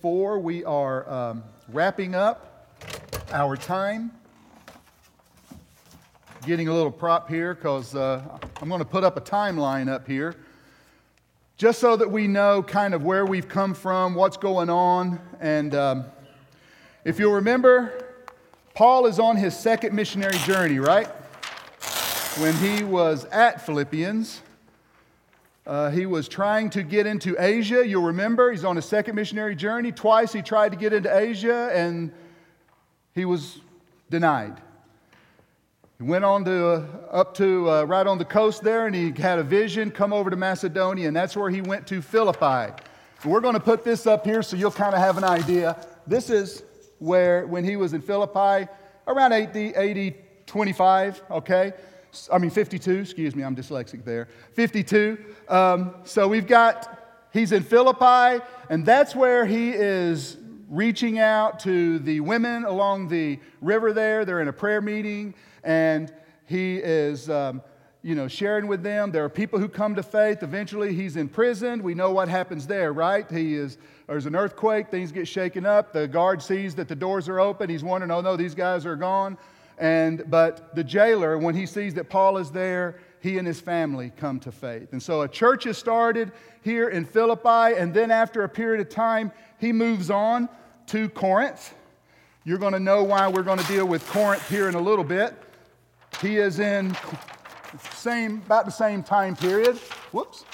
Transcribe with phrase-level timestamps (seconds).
[0.00, 2.70] Four, we are um, wrapping up
[3.32, 4.12] our time.
[6.46, 8.22] Getting a little prop here because uh,
[8.62, 10.36] I'm going to put up a timeline up here
[11.56, 15.18] just so that we know kind of where we've come from, what's going on.
[15.40, 16.04] And um,
[17.04, 18.14] if you'll remember,
[18.74, 21.08] Paul is on his second missionary journey, right?
[22.38, 24.42] When he was at Philippians.
[25.68, 27.86] Uh, he was trying to get into Asia.
[27.86, 29.92] You'll remember he's on a second missionary journey.
[29.92, 32.10] Twice he tried to get into Asia and
[33.14, 33.60] he was
[34.08, 34.62] denied.
[35.98, 39.12] He went on to uh, up to uh, right on the coast there and he
[39.12, 42.72] had a vision come over to Macedonia and that's where he went to Philippi.
[43.22, 45.86] We're going to put this up here so you'll kind of have an idea.
[46.06, 46.62] This is
[46.98, 48.70] where when he was in Philippi
[49.06, 51.74] around 80, 80 25, okay?
[52.32, 54.28] I mean 52, excuse me, I'm dyslexic there.
[54.54, 55.18] 52.
[55.48, 60.36] Um, so we've got, he's in Philippi, and that's where he is
[60.68, 64.24] reaching out to the women along the river there.
[64.24, 66.12] They're in a prayer meeting, and
[66.46, 67.62] he is, um,
[68.02, 69.10] you know, sharing with them.
[69.10, 70.42] There are people who come to faith.
[70.42, 71.82] Eventually, he's imprisoned.
[71.82, 73.30] We know what happens there, right?
[73.30, 75.92] He is, there's an earthquake, things get shaken up.
[75.92, 77.68] The guard sees that the doors are open.
[77.68, 79.36] He's wondering, oh no, these guys are gone.
[79.78, 84.12] And, but the jailer, when he sees that Paul is there, he and his family
[84.16, 84.92] come to faith.
[84.92, 88.92] And so a church is started here in Philippi, and then after a period of
[88.92, 90.48] time, he moves on
[90.86, 91.74] to Corinth.
[92.44, 95.04] You're going to know why we're going to deal with Corinth here in a little
[95.04, 95.34] bit.
[96.20, 96.96] He is in
[97.92, 99.76] same about the same time period.
[100.12, 100.44] Whoops.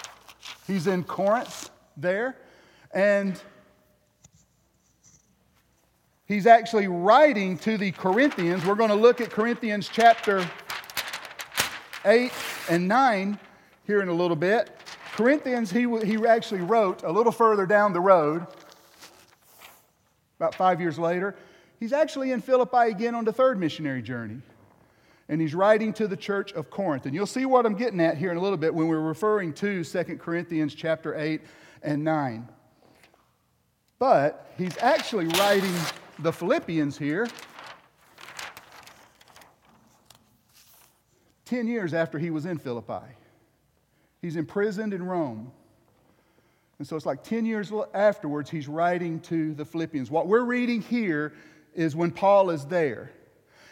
[0.67, 2.37] He's in Corinth there.
[2.93, 3.41] And
[6.27, 8.65] he's actually writing to the Corinthians.
[8.65, 10.49] We're going to look at Corinthians chapter
[12.05, 12.33] 8
[12.69, 13.39] and 9
[13.87, 14.71] here in a little bit.
[15.15, 18.47] Corinthians, he, he actually wrote a little further down the road,
[20.39, 21.37] about five years later.
[21.79, 24.41] He's actually in Philippi again on the third missionary journey.
[25.29, 27.07] And he's writing to the church of Corinth.
[27.07, 29.53] And you'll see what I'm getting at here in a little bit when we're referring
[29.55, 31.41] to 2 Corinthians chapter 8
[31.83, 32.49] and 9.
[33.99, 35.75] But he's actually writing
[36.21, 37.27] the Philippians here
[41.47, 43.05] 10 years after he was in Philippi.
[44.23, 45.53] He's imprisoned in Rome.
[46.79, 50.11] And so it's like 10 years afterwards, he's writing to the Philippians.
[50.11, 51.33] What we're reading here
[51.75, 53.13] is when Paul is there.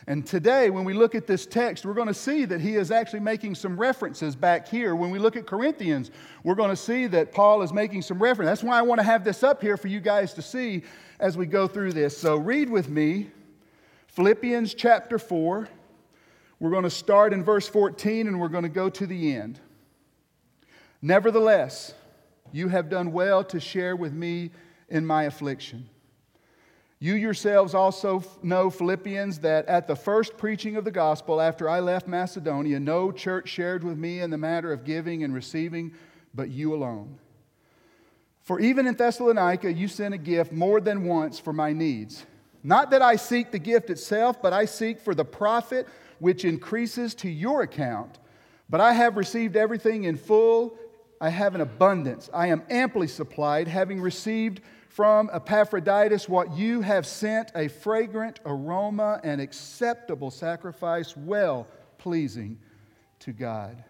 [0.08, 2.90] And today, when we look at this text, we're going to see that he is
[2.90, 4.96] actually making some references back here.
[4.96, 6.10] When we look at Corinthians,
[6.42, 8.48] we're going to see that Paul is making some reference.
[8.48, 10.82] That's why I want to have this up here for you guys to see
[11.22, 12.18] as we go through this.
[12.18, 13.30] So read with me
[14.08, 15.68] Philippians chapter 4.
[16.58, 19.60] We're going to start in verse 14 and we're going to go to the end.
[21.00, 21.94] Nevertheless,
[22.50, 24.50] you have done well to share with me
[24.88, 25.88] in my affliction.
[26.98, 31.78] You yourselves also know, Philippians, that at the first preaching of the gospel after I
[31.78, 35.94] left Macedonia, no church shared with me in the matter of giving and receiving,
[36.34, 37.18] but you alone.
[38.42, 42.26] For even in Thessalonica, you sent a gift more than once for my needs.
[42.64, 45.86] Not that I seek the gift itself, but I seek for the profit
[46.18, 48.18] which increases to your account.
[48.68, 50.76] But I have received everything in full.
[51.20, 52.28] I have an abundance.
[52.32, 59.20] I am amply supplied, having received from Epaphroditus what you have sent a fragrant aroma
[59.24, 61.66] and acceptable sacrifice, well
[61.98, 62.58] pleasing
[63.20, 63.82] to God.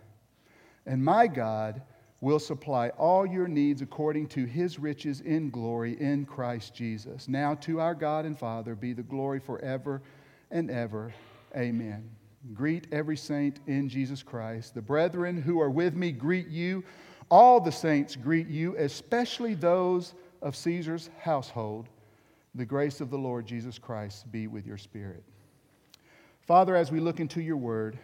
[0.86, 1.82] And my God
[2.22, 7.28] will supply all your needs according to his riches in glory in Christ Jesus.
[7.28, 10.00] Now to our God and Father be the glory forever
[10.52, 11.12] and ever.
[11.56, 12.08] Amen.
[12.54, 14.72] Greet every saint in Jesus Christ.
[14.72, 16.84] The brethren who are with me greet you.
[17.28, 21.88] All the saints greet you, especially those of Caesar's household,
[22.54, 25.24] the grace of the Lord Jesus Christ be with your spirit.
[26.46, 27.98] Father, as we look into your word,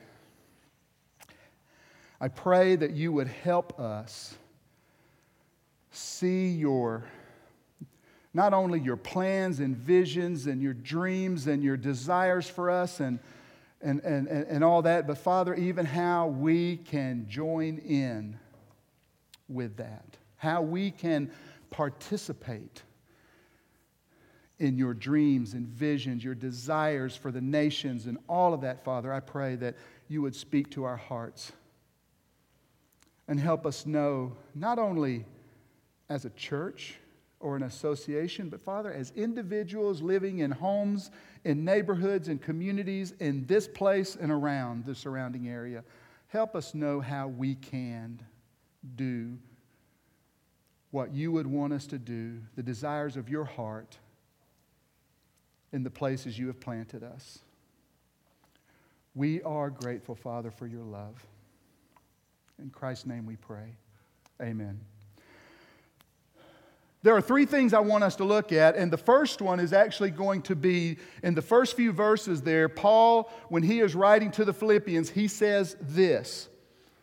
[2.21, 4.37] I pray that you would help us
[5.91, 7.05] see your
[8.35, 13.19] not only your plans and visions and your dreams and your desires for us and,
[13.81, 18.39] and, and, and all that, but Father, even how we can join in
[19.49, 20.05] with that,
[20.37, 21.31] how we can
[21.71, 22.83] participate
[24.59, 29.13] in your dreams and visions, your desires for the nations, and all of that, Father.
[29.13, 29.77] I pray that
[30.09, 31.53] you would speak to our hearts
[33.29, 35.25] and help us know not only
[36.09, 36.97] as a church
[37.41, 41.11] or an association, but Father, as individuals living in homes,
[41.45, 45.85] in neighborhoods, in communities, in this place and around the surrounding area,
[46.29, 48.21] help us know how we can
[48.97, 49.39] do
[50.91, 53.99] what you would want us to do, the desires of your heart
[55.73, 57.41] in the places you have planted us.
[59.15, 61.27] We are grateful, Father, for your love.
[62.59, 63.77] In Christ's name we pray.
[64.43, 64.81] Amen.
[67.03, 69.73] There are three things I want us to look at, and the first one is
[69.73, 72.69] actually going to be in the first few verses there.
[72.69, 76.49] Paul, when he is writing to the Philippians, he says this.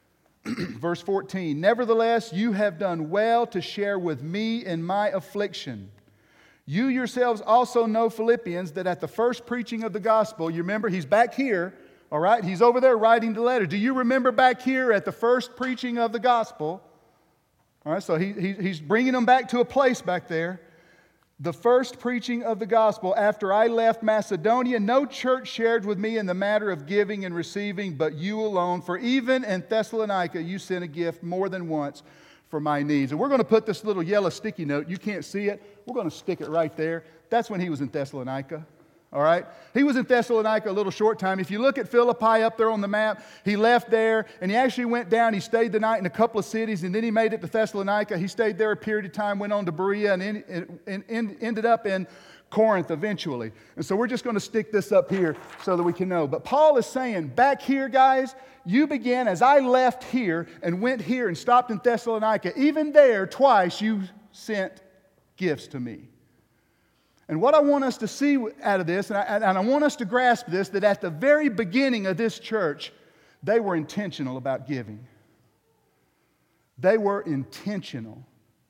[0.46, 5.90] Verse 14 Nevertheless, you have done well to share with me in my affliction.
[6.66, 10.90] You yourselves also know, Philippians, that at the first preaching of the gospel, you remember
[10.90, 11.74] he's back here,
[12.16, 12.46] all right?
[12.46, 13.66] He's over there writing the letter.
[13.66, 16.82] Do you remember back here at the first preaching of the gospel?
[17.86, 20.62] All right, so he, he, he's bringing them back to a place back there.
[21.42, 26.18] The first preaching of the gospel after I left Macedonia, no church shared with me
[26.18, 28.82] in the matter of giving and receiving, but you alone.
[28.82, 32.02] For even in Thessalonica, you sent a gift more than once
[32.48, 33.12] for my needs.
[33.12, 34.88] And we're going to put this little yellow sticky note.
[34.88, 35.62] You can't see it.
[35.86, 37.04] We're going to stick it right there.
[37.30, 38.66] That's when he was in Thessalonica
[39.16, 39.46] all right?
[39.74, 41.40] He was in Thessalonica a little short time.
[41.40, 44.58] If you look at Philippi up there on the map, he left there and he
[44.58, 45.34] actually went down.
[45.34, 47.48] He stayed the night in a couple of cities and then he made it to
[47.48, 48.18] Thessalonica.
[48.18, 51.38] He stayed there a period of time, went on to Berea, and, in, and, and
[51.40, 52.08] ended up in
[52.50, 53.54] Corinth eventually.
[53.78, 56.28] And so we're just going to stick this up here so that we can know.
[56.28, 58.36] But Paul is saying, back here, guys,
[58.66, 62.52] you began as I left here and went here and stopped in Thessalonica.
[62.60, 64.04] Even there, twice, you
[64.34, 64.84] sent
[65.38, 66.10] gifts to me.
[67.28, 69.84] And what I want us to see out of this, and I, and I, want
[69.84, 72.94] us to grasp this, that at the very beginning of this church,
[73.42, 75.08] they were intentional about giving.
[76.78, 78.24] They were intentional.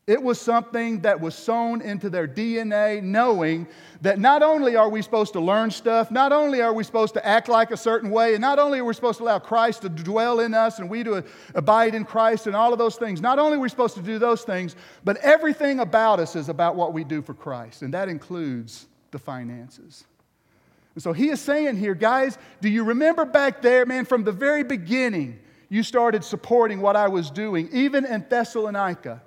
[0.08, 3.68] It was something that was sown into their DNA, knowing
[4.02, 7.26] that not only are we supposed to learn stuff, not only are we supposed to
[7.26, 9.90] act like a certain way, and not only are we supposed to allow Christ to
[9.90, 11.24] dwell in us and we to
[11.56, 14.20] abide in Christ and all of those things, not only are we supposed to do
[14.20, 18.08] those things, but everything about us is about what we do for Christ, and that
[18.08, 20.06] includes the finances.
[20.94, 24.32] And so he is saying here, guys, do you remember back there, man, from the
[24.32, 29.24] very beginning, you started supporting what I was doing, even in Thessalonica?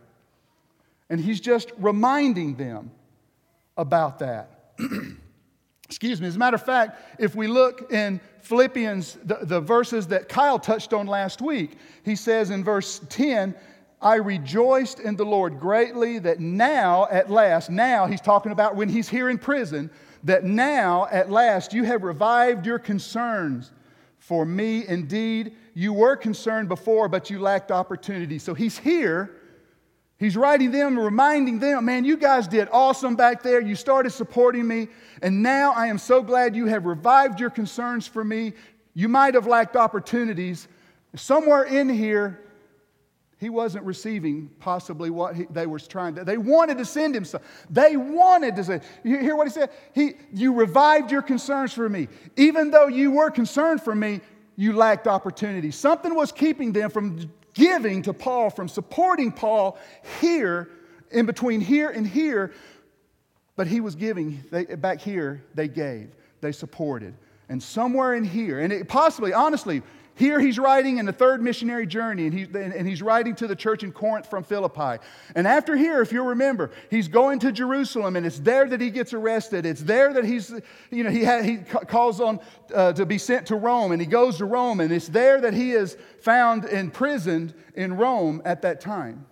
[1.10, 2.90] And he's just reminding them
[3.76, 4.74] about that.
[5.84, 6.26] Excuse me.
[6.26, 10.58] As a matter of fact, if we look in Philippians, the, the, verses that Kyle
[10.58, 13.54] touched on last week, he says in verse 10,
[14.00, 18.90] I rejoiced in the Lord greatly that now, at last, now he's talking about when
[18.90, 19.90] he's here in prison,
[20.24, 23.72] that now, at last, you have revived your concerns
[24.18, 24.86] for me.
[24.86, 28.38] Indeed, you were concerned before, but you lacked opportunity.
[28.38, 29.37] So he's here
[30.18, 33.60] He's writing them, reminding them, man, you guys did awesome back there.
[33.60, 34.88] You started supporting me.
[35.22, 38.52] And now I am so glad you have revived your concerns for me.
[38.94, 40.66] You might have lacked opportunities.
[41.14, 42.40] Somewhere in here,
[43.38, 46.24] he wasn't receiving possibly what he, they were trying to.
[46.24, 47.40] They wanted to send him some.
[47.70, 49.70] They wanted to say, you hear what he said?
[49.94, 52.08] He, you revived your concerns for me.
[52.36, 54.20] Even though you were concerned for me,
[54.56, 55.70] you lacked opportunity.
[55.70, 59.78] Something was keeping them from giving to Paul, from supporting Paul
[60.20, 60.70] here,
[61.10, 62.52] in between here and here.
[63.56, 67.14] But he was giving, they, back here, they gave, they supported.
[67.48, 69.82] And somewhere in here, and it possibly, honestly,
[70.18, 73.54] here he's writing in the third missionary journey, and, he, and he's writing to the
[73.54, 75.00] church in Corinth from Philippi.
[75.36, 78.90] And after here, if you'll remember, he's going to Jerusalem, and it's there that he
[78.90, 79.64] gets arrested.
[79.64, 80.52] It's there that he's,
[80.90, 82.40] you know, he, ha, he calls on
[82.74, 85.54] uh, to be sent to Rome, and he goes to Rome, and it's there that
[85.54, 89.24] he is found imprisoned in Rome at that time.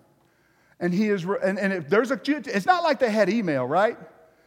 [0.79, 3.97] And he is, and, and if there's a, it's not like they had email, right?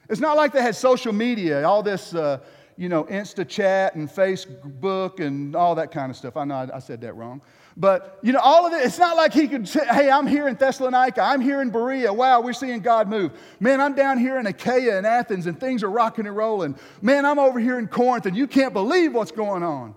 [0.08, 2.14] It's not like they had social media, all this.
[2.14, 2.38] Uh,
[2.76, 6.36] you know, Insta chat and Facebook and all that kind of stuff.
[6.36, 7.42] I know I, I said that wrong.
[7.76, 10.48] But, you know, all of it, it's not like he could say, hey, I'm here
[10.48, 12.12] in Thessalonica, I'm here in Berea.
[12.12, 13.32] Wow, we're seeing God move.
[13.60, 16.76] Man, I'm down here in Achaia and Athens and things are rocking and rolling.
[17.00, 19.94] Man, I'm over here in Corinth and you can't believe what's going on.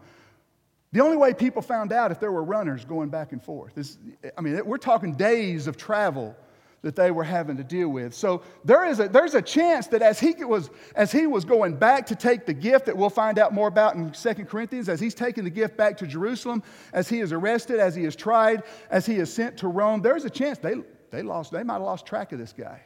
[0.93, 3.77] The only way people found out if there were runners going back and forth.
[3.77, 3.97] is,
[4.37, 6.35] I mean, we're talking days of travel
[6.83, 8.13] that they were having to deal with.
[8.13, 11.77] So there is a, there's a chance that as he, was, as he was going
[11.77, 14.99] back to take the gift that we'll find out more about in 2 Corinthians, as
[14.99, 16.61] he's taking the gift back to Jerusalem,
[16.91, 20.25] as he is arrested, as he is tried, as he is sent to Rome, there's
[20.25, 20.75] a chance they,
[21.09, 22.81] they, lost, they might have lost track of this guy.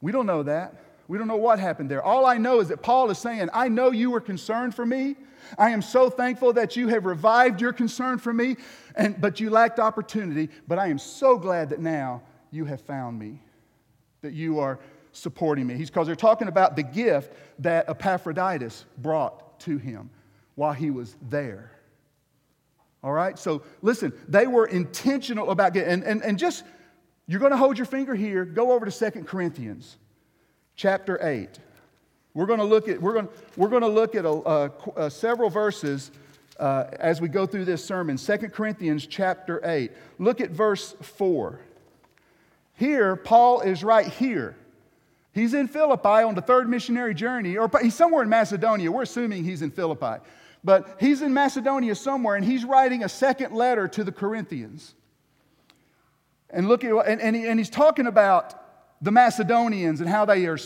[0.00, 0.74] We don't know that.
[1.06, 2.02] We don't know what happened there.
[2.02, 5.16] All I know is that Paul is saying, I know you were concerned for me.
[5.58, 8.56] I am so thankful that you have revived your concern for me,
[8.94, 10.48] and, but you lacked opportunity.
[10.66, 13.40] But I am so glad that now you have found me,
[14.22, 14.78] that you are
[15.12, 15.74] supporting me.
[15.74, 20.10] He's because they're talking about the gift that Epaphroditus brought to him
[20.54, 21.72] while he was there.
[23.02, 23.38] All right?
[23.38, 26.64] So listen, they were intentional about getting, and, and, and just,
[27.26, 29.96] You're going to hold your finger here, go over to 2 Corinthians
[30.74, 31.60] chapter 8.
[32.34, 35.10] We're going to look at, we're going, we're going to look at a, a, a
[35.10, 36.10] several verses
[36.58, 38.16] uh, as we go through this sermon.
[38.16, 39.92] 2 Corinthians chapter 8.
[40.18, 41.60] Look at verse 4.
[42.80, 44.56] Here, Paul is right here.
[45.32, 48.90] He's in Philippi on the third missionary journey, or he's somewhere in Macedonia.
[48.90, 50.24] We're assuming he's in Philippi.
[50.64, 54.94] But he's in Macedonia somewhere, and he's writing a second letter to the Corinthians.
[56.48, 58.54] And look at, and, and, he, and he's talking about
[59.02, 60.58] the Macedonians and how they are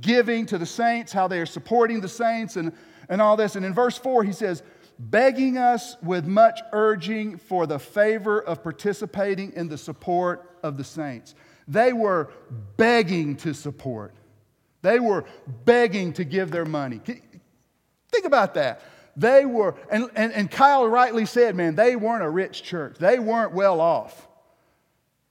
[0.00, 2.72] giving to the saints, how they are supporting the saints, and,
[3.08, 3.54] and all this.
[3.54, 4.64] And in verse 4, he says,
[4.98, 10.84] begging us with much urging for the favor of participating in the support of the
[10.84, 11.34] saints.
[11.66, 12.30] They were
[12.76, 14.14] begging to support,
[14.82, 15.24] they were
[15.64, 17.00] begging to give their money.
[17.04, 18.82] Think about that.
[19.16, 22.96] They were, and, and, and Kyle rightly said, man, they weren't a rich church.
[22.98, 24.26] They weren't well off.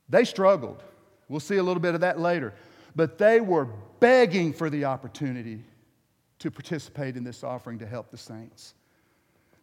[0.10, 0.82] They struggled.
[1.28, 2.54] We'll see a little bit of that later.
[2.96, 3.68] But they were
[4.00, 5.64] begging for the opportunity
[6.40, 8.74] to participate in this offering to help the saints.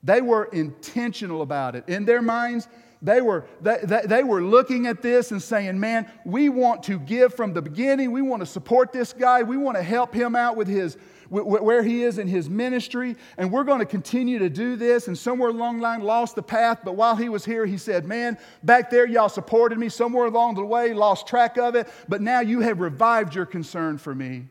[0.03, 1.89] They were intentional about it.
[1.89, 2.69] In their minds,
[3.03, 6.99] they were, they, they, they, were looking at this and saying, Man, we want to
[6.99, 8.13] give from the beginning.
[8.13, 9.43] We want to support this guy.
[9.43, 10.99] We want to help him out with his,
[11.31, 13.17] where he is in his ministry.
[13.39, 15.09] And we're going to continue to do this.
[15.09, 16.81] And somewhere along the line, lost the path.
[16.85, 19.89] But while he was here, he said, Man, back there, y'all supported me.
[19.89, 21.89] Somewhere along the way, lost track of it.
[22.07, 24.49] But now you have revived your concern for me.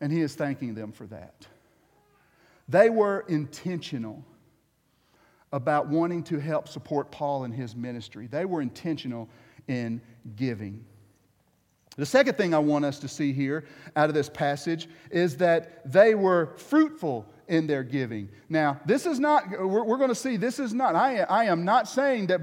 [0.00, 1.46] And he is thanking them for that.
[2.68, 4.24] They were intentional
[5.52, 8.26] about wanting to help support Paul in his ministry.
[8.26, 9.28] They were intentional
[9.68, 10.00] in
[10.36, 10.84] giving.
[11.96, 13.64] The second thing I want us to see here
[13.96, 18.30] out of this passage is that they were fruitful in their giving.
[18.48, 21.66] Now, this is not, we're, we're going to see, this is not, I, I am
[21.66, 22.40] not saying that,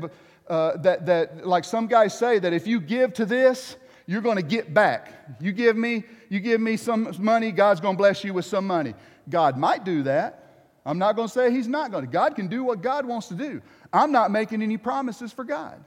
[0.48, 3.76] uh, that, that, like some guys say, that if you give to this,
[4.06, 5.14] you're going to get back.
[5.40, 8.68] You give me, you give me some money, God's going to bless you with some
[8.68, 8.94] money.
[9.30, 10.39] God might do that.
[10.86, 12.12] I'm not going to say he's not going to.
[12.12, 13.62] God can do what God wants to do.
[13.92, 15.84] I'm not making any promises for God.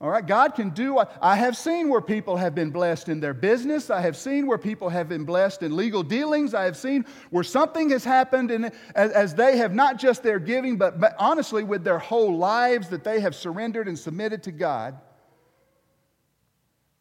[0.00, 3.18] All right, God can do what I have seen where people have been blessed in
[3.18, 3.90] their business.
[3.90, 6.54] I have seen where people have been blessed in legal dealings.
[6.54, 10.38] I have seen where something has happened and as, as they have not just their
[10.38, 14.52] giving, but, but honestly with their whole lives that they have surrendered and submitted to
[14.52, 15.00] God.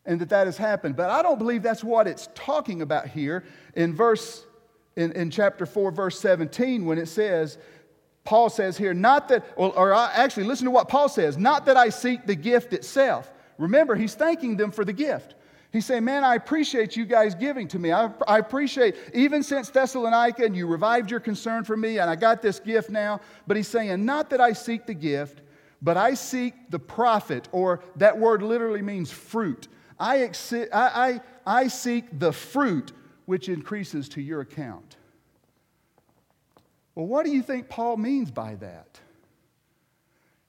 [0.04, 0.96] And that that has happened.
[0.96, 3.44] But I don't believe that's what it's talking about here
[3.76, 4.47] in verse
[4.98, 7.58] in, in chapter 4, verse 17, when it says,
[8.26, 11.78] Paul says here, not that, or, or actually, listen to what Paul says, not that
[11.78, 13.32] I seek the gift itself.
[13.58, 15.36] Remember, he's thanking them for the gift.
[15.72, 17.92] He's saying, Man, I appreciate you guys giving to me.
[17.92, 22.16] I, I, appreciate, even since Thessalonica, and you revived your concern for me, and I
[22.16, 23.20] got this gift now.
[23.46, 25.42] But he's saying, Not that I seek the gift,
[25.82, 29.68] but I seek the profit, or that word literally means fruit.
[30.00, 32.94] I, I, I, I seek the fruit
[33.28, 34.96] which increases to your account.
[36.96, 39.00] Well, what do you think Paul means by that?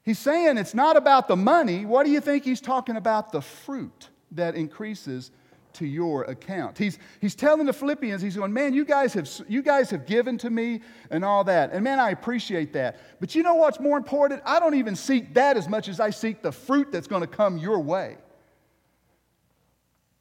[0.02, 1.84] He's saying it's not about the money.
[1.84, 3.32] What do you think he's talking about?
[3.32, 5.32] The fruit that increases
[5.74, 6.78] to your account.
[6.78, 10.38] He's, he's telling the Philippians, he's going, man, you guys, have, you guys have given
[10.38, 10.80] to me
[11.10, 11.72] and all that.
[11.72, 12.96] And man, I appreciate that.
[13.18, 14.40] But you know what's more important?
[14.46, 17.28] I don't even seek that as much as I seek the fruit that's going to
[17.28, 18.18] come your way.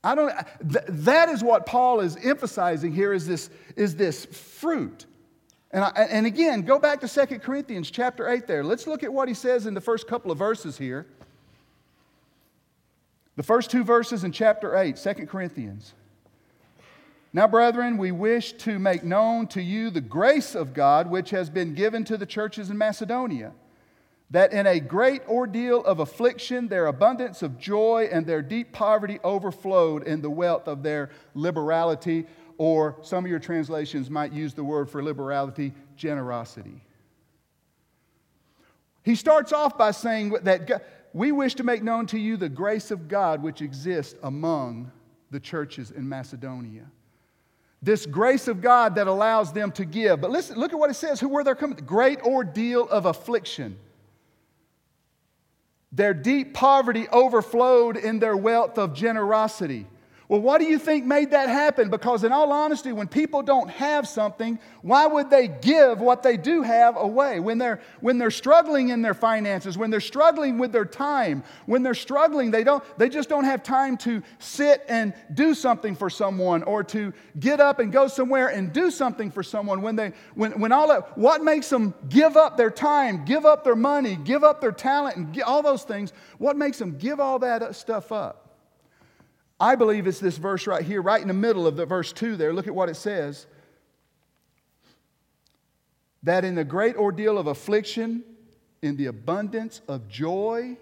[0.08, 0.34] I don't,
[0.72, 5.06] th- that is what Paul is emphasizing here is this, is this fruit.
[5.72, 8.64] And, I, and again, go back to 2 Corinthians chapter 8 there.
[8.64, 11.06] Let's look at what he says in the first couple of verses here.
[13.36, 15.94] The first two verses in chapter 8, 2 Corinthians.
[17.34, 21.50] Now, brethren, we wish to make known to you the grace of God which has
[21.50, 23.52] been given to the churches in Macedonia
[24.30, 29.20] that in a great ordeal of affliction, their abundance of joy and their deep poverty
[29.24, 32.26] overflowed in the wealth of their liberality,
[32.58, 36.84] or some of your translations might use the word for liberality, generosity.
[39.04, 42.92] He starts off by saying that we wish to make known to you the grace
[42.92, 44.92] of God which exists among
[45.32, 46.84] the churches in Macedonia.
[47.82, 50.20] This grace of God that allows them to give.
[50.20, 51.20] But listen, look at what it says.
[51.22, 51.78] Who were they coming?
[51.86, 53.78] Great ordeal of affliction.
[55.92, 59.88] Their deep poverty overflowed in their wealth of generosity.
[60.30, 61.90] Well, what do you think made that happen?
[61.90, 66.36] Because, in all honesty, when people don't have something, why would they give what they
[66.36, 67.40] do have away?
[67.40, 71.82] When they're, when they're struggling in their finances, when they're struggling with their time, when
[71.82, 76.10] they're struggling, they, don't, they just don't have time to sit and do something for
[76.10, 79.82] someone or to get up and go somewhere and do something for someone.
[79.82, 83.64] When they, when, when all that, what makes them give up their time, give up
[83.64, 86.12] their money, give up their talent, and all those things?
[86.38, 88.47] What makes them give all that stuff up?
[89.60, 92.36] I believe it's this verse right here, right in the middle of the verse 2
[92.36, 92.54] there.
[92.54, 93.48] Look at what it says.
[96.24, 98.24] That in the great ordeal of affliction,
[98.82, 100.78] in the abundance of joy,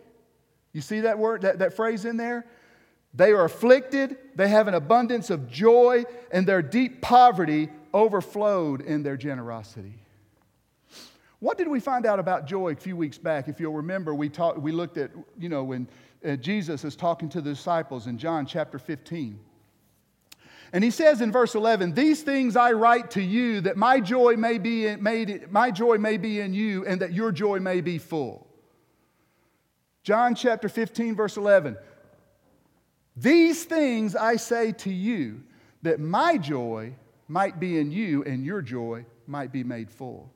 [0.73, 2.45] you see that word, that, that phrase in there?
[3.13, 9.03] They are afflicted, they have an abundance of joy, and their deep poverty overflowed in
[9.03, 9.93] their generosity.
[11.39, 13.47] What did we find out about joy a few weeks back?
[13.47, 15.87] If you'll remember, we, talked, we looked at, you know, when
[16.25, 19.39] uh, Jesus is talking to the disciples in John chapter 15.
[20.73, 24.35] And he says in verse 11, These things I write to you that my joy
[24.35, 27.81] may be in, made, my joy may be in you and that your joy may
[27.81, 28.47] be full.
[30.03, 31.77] John chapter 15, verse 11.
[33.15, 35.43] These things I say to you
[35.83, 36.93] that my joy
[37.27, 40.34] might be in you and your joy might be made full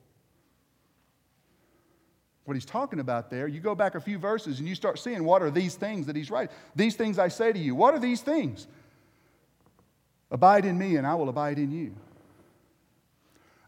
[2.44, 5.24] what he's talking about there, you go back a few verses and you start seeing
[5.24, 6.54] what are these things that he's writing.
[6.74, 7.74] These things I say to you.
[7.74, 8.66] What are these things?
[10.30, 11.94] Abide in me and I will abide in you.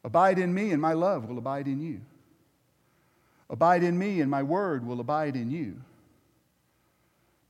[0.04, 2.00] Abide in me and my love will abide in you.
[3.50, 5.76] Abide in me and my word will abide in you.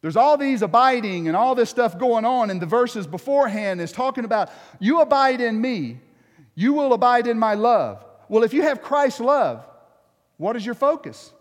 [0.03, 3.93] There's all these abiding and all this stuff going on in the verses beforehand is
[3.93, 4.51] talking about
[4.81, 6.01] you abide in me,
[6.57, 8.05] you will abide in my love.
[8.29, 9.65] Well, if you have Christ's love,
[10.43, 11.33] what is your focus?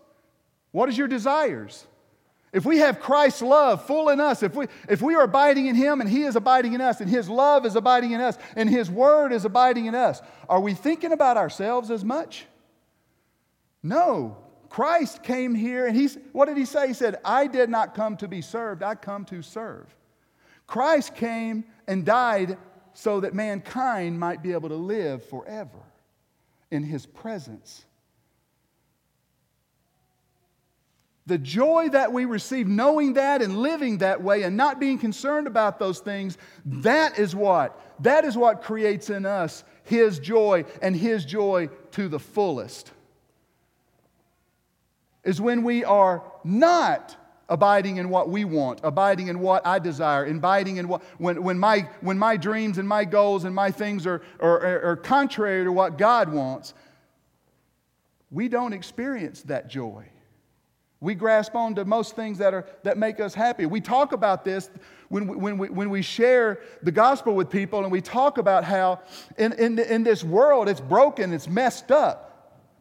[0.70, 1.84] What is your desires?
[2.52, 5.74] If we have Christ's love full in us, if we, if we are abiding in
[5.74, 8.70] Him and He is abiding in us, and His love is abiding in us, and
[8.70, 12.46] His word is abiding in us, are we thinking about ourselves as much?
[13.82, 14.36] No.
[14.68, 16.86] Christ came here and He's, what did He say?
[16.86, 19.92] He said, I did not come to be served, I come to serve.
[20.68, 22.56] Christ came and died
[22.94, 25.80] so that mankind might be able to live forever
[26.70, 27.84] in His presence.
[31.26, 35.46] The joy that we receive, knowing that and living that way and not being concerned
[35.46, 36.36] about those things,
[36.66, 37.80] that is what?
[38.00, 42.90] That is what creates in us His joy and His joy to the fullest.
[45.22, 47.16] Is when we are not
[47.48, 51.58] abiding in what we want, abiding in what I desire, abiding in what, when, when,
[51.58, 55.70] my, when my dreams and my goals and my things are, are, are contrary to
[55.70, 56.74] what God wants,
[58.30, 60.06] we don't experience that joy.
[61.02, 63.66] We grasp on to most things that, are, that make us happy.
[63.66, 64.70] We talk about this
[65.08, 68.62] when we, when, we, when we share the gospel with people, and we talk about
[68.62, 69.00] how
[69.36, 72.28] in, in, in this world it's broken, it's messed up.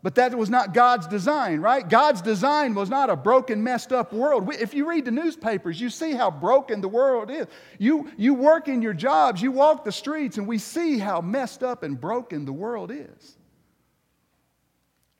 [0.03, 1.87] But that was not God's design, right?
[1.87, 4.53] God's design was not a broken, messed up world.
[4.53, 7.47] If you read the newspapers, you see how broken the world is.
[7.79, 11.63] You, you work in your jobs, you walk the streets, and we see how messed
[11.63, 13.37] up and broken the world is.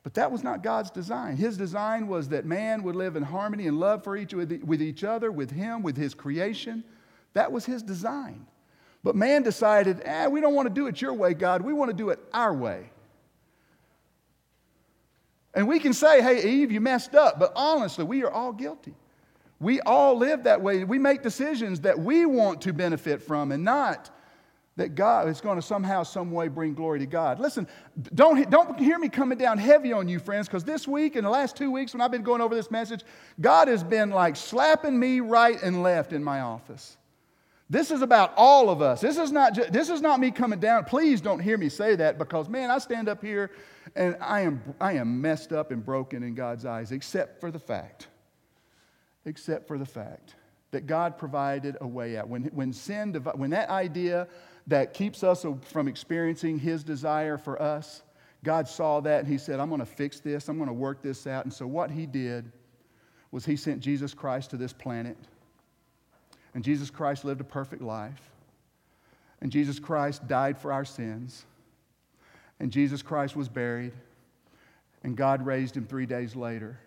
[0.04, 1.38] But that was not God's design.
[1.38, 5.04] His design was that man would live in harmony and love for each, with each
[5.04, 6.84] other, with him, with his creation.
[7.34, 8.48] That was his design.
[9.04, 11.62] But man decided, eh, we don't want to do it your way, God.
[11.62, 12.90] We want to do it our way.
[15.54, 17.40] And we can say, hey, Eve, you messed up.
[17.40, 18.96] But honestly, we are all guilty.
[19.60, 20.84] We all live that way.
[20.84, 24.10] We make decisions that we want to benefit from and not
[24.78, 27.40] that God is going to somehow, some way bring glory to God.
[27.40, 27.68] Listen,
[28.14, 31.30] don't, don't hear me coming down heavy on you, friends, because this week and the
[31.30, 33.04] last two weeks when I've been going over this message,
[33.40, 36.98] God has been like slapping me right and left in my office.
[37.70, 39.00] This is about all of us.
[39.00, 40.84] This is not, this is not me coming down.
[40.84, 43.52] Please don't hear me say that because, man, I stand up here
[43.96, 47.60] and I am, I am messed up and broken in God's eyes, except for the
[47.60, 48.08] fact,
[49.26, 50.36] except for the fact
[50.72, 52.28] that God provided a way out.
[52.28, 54.28] When, when sin, when that idea
[54.72, 58.04] that keeps us from experiencing His desire for us.
[58.42, 61.02] God saw that and He said, I'm going to fix this, I'm going to work
[61.02, 61.44] this out.
[61.44, 62.50] And so, what He did
[63.32, 65.18] was He sent Jesus Christ to this planet.
[66.54, 68.22] And Jesus Christ lived a perfect life.
[69.42, 71.46] And Jesus Christ died for our sins.
[72.60, 73.94] And Jesus Christ was buried.
[75.04, 76.80] And God raised him three days later.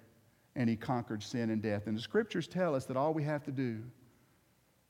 [0.57, 1.87] And he conquered sin and death.
[1.87, 3.83] And the scriptures tell us that all we have to do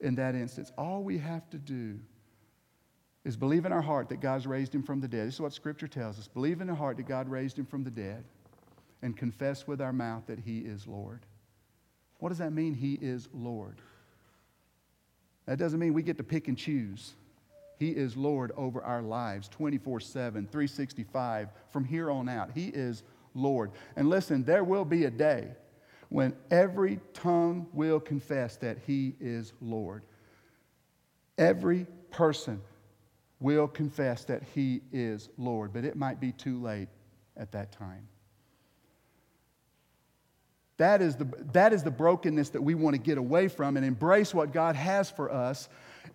[0.01, 1.99] in that instance, all we have to do
[3.25, 5.27] is believe in our heart that God's raised him from the dead.
[5.27, 6.29] This is what Scripture tells us.
[6.29, 8.25] Believe in our heart that God raised him from the dead
[9.03, 11.21] and confess with our mouth that he is Lord.
[12.19, 13.81] What does that mean, he is Lord?
[15.47, 17.15] That doesn't mean we get to pick and choose.
[17.79, 22.51] He is Lord over our lives 24 7, 365, from here on out.
[22.55, 23.03] He is
[23.35, 23.73] Lord.
[23.97, 25.49] And listen, there will be a day
[26.09, 30.05] when every tongue will confess that He is Lord.
[31.37, 32.61] Every person
[33.45, 36.89] will confess that He is Lord, but it might be too late
[37.37, 38.09] at that time.
[40.79, 43.85] That is, the, that is the brokenness that we want to get away from and
[43.85, 45.69] embrace what God has for us.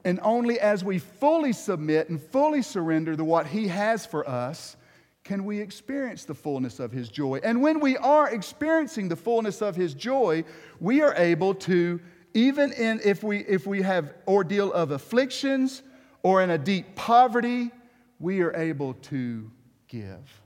[0.03, 4.75] And only as we fully submit and fully surrender to what He has for us
[5.23, 7.39] can we experience the fullness of His joy.
[7.43, 10.45] And when we are experiencing the fullness of His joy,
[10.79, 12.01] we are able to,
[12.33, 15.83] even in if we, if we have ordeal of afflictions
[16.23, 17.71] or in a deep poverty,
[18.19, 19.49] we are able to
[19.87, 20.41] give.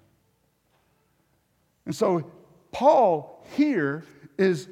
[1.86, 2.32] And so
[2.72, 4.04] Paul here
[4.38, 4.68] is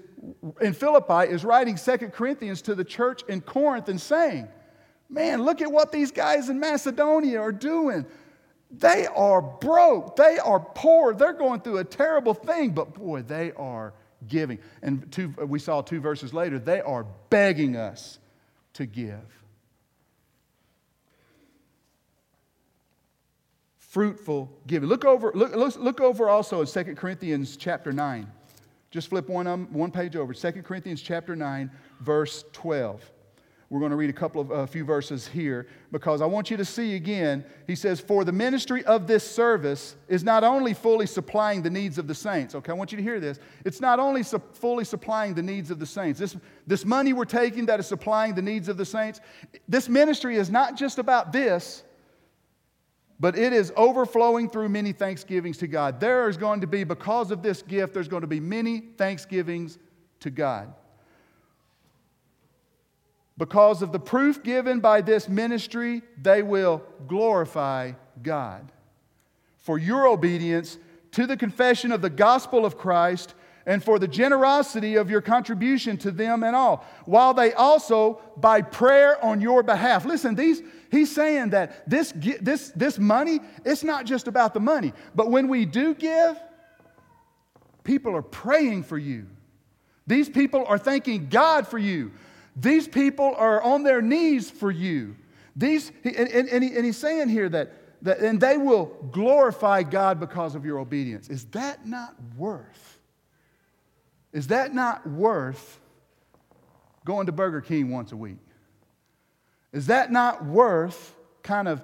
[0.61, 4.47] in Philippi is writing Second Corinthians to the church in Corinth and saying,
[5.09, 8.05] Man, look at what these guys in Macedonia are doing.
[8.71, 10.15] They are broke.
[10.15, 11.13] They are poor.
[11.13, 13.93] They're going through a terrible thing, but boy, they are
[14.29, 14.59] giving.
[14.81, 18.19] And two, we saw two verses later, they are begging us
[18.73, 19.40] to give.
[23.91, 24.87] Fruitful giving.
[24.87, 28.25] Look over, look, look, look over also in 2 Corinthians chapter 9.
[28.89, 30.33] Just flip one, um, one page over.
[30.33, 33.11] 2 Corinthians chapter 9, verse 12.
[33.69, 36.55] We're going to read a couple of a few verses here because I want you
[36.55, 37.43] to see again.
[37.67, 41.97] He says, For the ministry of this service is not only fully supplying the needs
[41.97, 42.55] of the saints.
[42.55, 43.39] Okay, I want you to hear this.
[43.65, 46.17] It's not only su- fully supplying the needs of the saints.
[46.17, 49.19] This, this money we're taking that is supplying the needs of the saints,
[49.67, 51.83] this ministry is not just about this,
[53.21, 55.99] but it is overflowing through many thanksgivings to God.
[55.99, 59.77] There is going to be, because of this gift, there's going to be many thanksgivings
[60.21, 60.73] to God.
[63.37, 67.91] Because of the proof given by this ministry, they will glorify
[68.23, 68.71] God.
[69.59, 70.79] For your obedience
[71.11, 73.35] to the confession of the gospel of Christ
[73.67, 78.63] and for the generosity of your contribution to them and all, while they also, by
[78.63, 80.05] prayer on your behalf.
[80.05, 84.93] Listen, these, he's saying that this, this, this money, it's not just about the money,
[85.15, 86.37] but when we do give,
[87.83, 89.25] people are praying for you.
[90.05, 92.11] These people are thanking God for you.
[92.55, 95.15] These people are on their knees for you.
[95.55, 99.83] These, and, and, and, he, and he's saying here that, that, and they will glorify
[99.83, 101.29] God because of your obedience.
[101.29, 102.99] Is that not worth?
[104.33, 105.79] Is that not worth
[107.05, 108.37] going to Burger King once a week?
[109.73, 111.81] Is that not worth kind of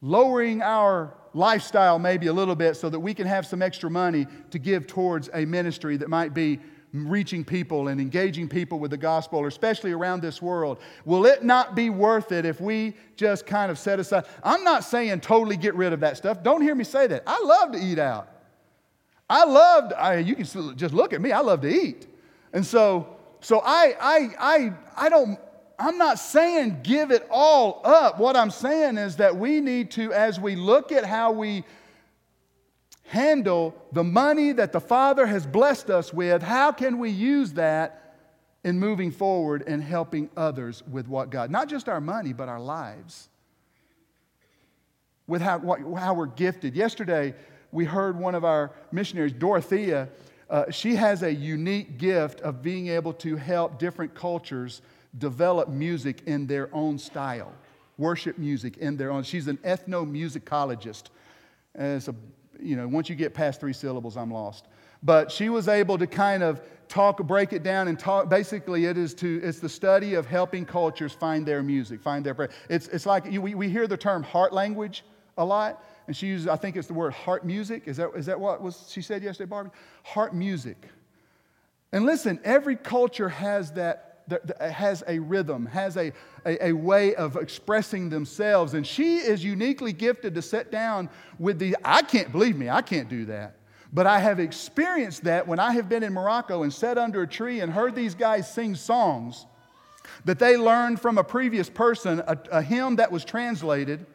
[0.00, 4.26] lowering our lifestyle maybe a little bit so that we can have some extra money
[4.50, 6.58] to give towards a ministry that might be
[6.92, 10.78] reaching people and engaging people with the gospel, especially around this world?
[11.04, 14.24] Will it not be worth it if we just kind of set aside?
[14.42, 16.42] I'm not saying totally get rid of that stuff.
[16.42, 17.22] Don't hear me say that.
[17.26, 18.28] I love to eat out.
[19.28, 22.06] I loved, I, you can just look at me, I love to eat.
[22.52, 25.38] And so, so I, I, I, I don't,
[25.78, 28.18] I'm not saying give it all up.
[28.18, 31.64] What I'm saying is that we need to, as we look at how we
[33.04, 38.06] handle the money that the Father has blessed us with, how can we use that
[38.64, 42.58] in moving forward and helping others with what God, not just our money, but our
[42.58, 43.28] lives,
[45.28, 46.74] with how, what, how we're gifted.
[46.74, 47.32] Yesterday,
[47.70, 50.08] we heard one of our missionaries, Dorothea,
[50.50, 54.82] uh, she has a unique gift of being able to help different cultures
[55.18, 57.52] develop music in their own style,
[57.98, 59.22] worship music in their own.
[59.22, 61.04] She's an ethnomusicologist.
[61.74, 62.14] As a,
[62.60, 64.66] you know, once you get past three syllables, I'm lost.
[65.02, 68.28] But she was able to kind of talk, break it down, and talk.
[68.28, 72.48] Basically, it is to it's the study of helping cultures find their music, find their.
[72.70, 75.04] It's it's like you, we, we hear the term heart language
[75.36, 77.82] a lot and she uses, I think it's the word heart music.
[77.86, 79.70] Is that, is that what was she said yesterday, Barbie?
[80.04, 80.88] Heart music.
[81.92, 84.15] And listen, every culture has that,
[84.60, 86.12] has a rhythm, has a,
[86.44, 88.74] a, a, way of expressing themselves.
[88.74, 91.08] And she is uniquely gifted to sit down
[91.38, 93.56] with the, I can't believe me, I can't do that.
[93.92, 97.26] But I have experienced that when I have been in Morocco and sat under a
[97.26, 99.46] tree and heard these guys sing songs
[100.24, 104.06] that they learned from a previous person, a, a hymn that was translated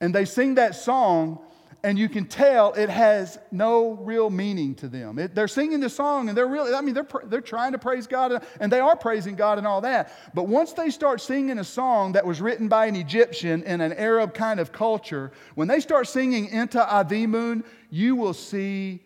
[0.00, 1.38] and they sing that song,
[1.82, 5.18] and you can tell it has no real meaning to them.
[5.18, 8.06] It, they're singing the song, and they're really, I mean, they're, they're trying to praise
[8.06, 10.12] God, and they are praising God and all that.
[10.34, 13.92] But once they start singing a song that was written by an Egyptian in an
[13.94, 19.02] Arab kind of culture, when they start singing Enta Adhimun, you will see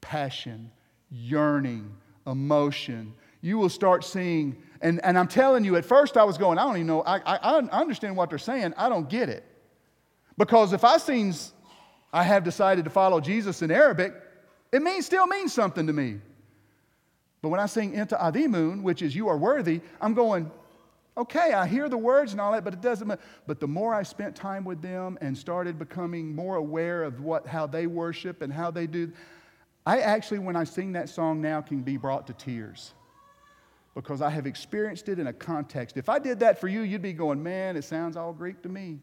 [0.00, 0.70] passion,
[1.10, 1.94] yearning,
[2.26, 3.14] emotion.
[3.40, 6.64] You will start seeing And, and I'm telling you, at first I was going, I
[6.64, 9.44] don't even know, I, I, I understand what they're saying, I don't get it.
[10.36, 11.32] Because if I seen,
[12.16, 14.14] I have decided to follow Jesus in Arabic,
[14.72, 16.16] it means, still means something to me.
[17.42, 20.50] But when I sing Inta Adimun, which is you are worthy, I'm going,
[21.14, 23.20] okay, I hear the words and all that, but it doesn't.
[23.46, 27.46] But the more I spent time with them and started becoming more aware of what,
[27.46, 29.12] how they worship and how they do,
[29.84, 32.94] I actually, when I sing that song now, can be brought to tears
[33.94, 35.98] because I have experienced it in a context.
[35.98, 38.70] If I did that for you, you'd be going, man, it sounds all Greek to
[38.70, 39.00] me.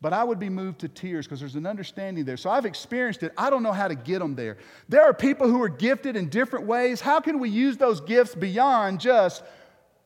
[0.00, 2.36] But I would be moved to tears because there's an understanding there.
[2.36, 3.32] So I've experienced it.
[3.36, 4.58] I don't know how to get them there.
[4.88, 7.00] There are people who are gifted in different ways.
[7.00, 9.42] How can we use those gifts beyond just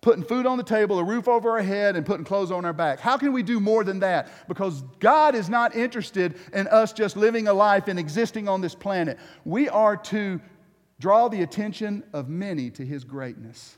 [0.00, 2.72] putting food on the table, a roof over our head, and putting clothes on our
[2.72, 3.00] back?
[3.00, 4.48] How can we do more than that?
[4.48, 8.74] Because God is not interested in us just living a life and existing on this
[8.74, 9.18] planet.
[9.44, 10.40] We are to
[11.00, 13.76] draw the attention of many to His greatness.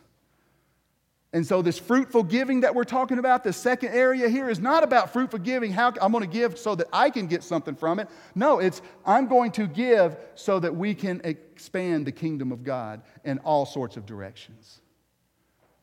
[1.35, 4.85] And so, this fruitful giving that we're talking about, the second area here, is not
[4.85, 5.73] about fruitful giving.
[5.73, 8.09] How I'm going to give so that I can get something from it.
[8.37, 13.03] No, it's I'm going to give so that we can expand the kingdom of God
[13.25, 14.81] in all sorts of directions.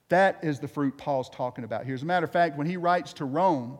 [0.08, 1.96] That is the fruit Paul's talking about here.
[1.96, 3.78] As a matter of fact, when he writes to Rome,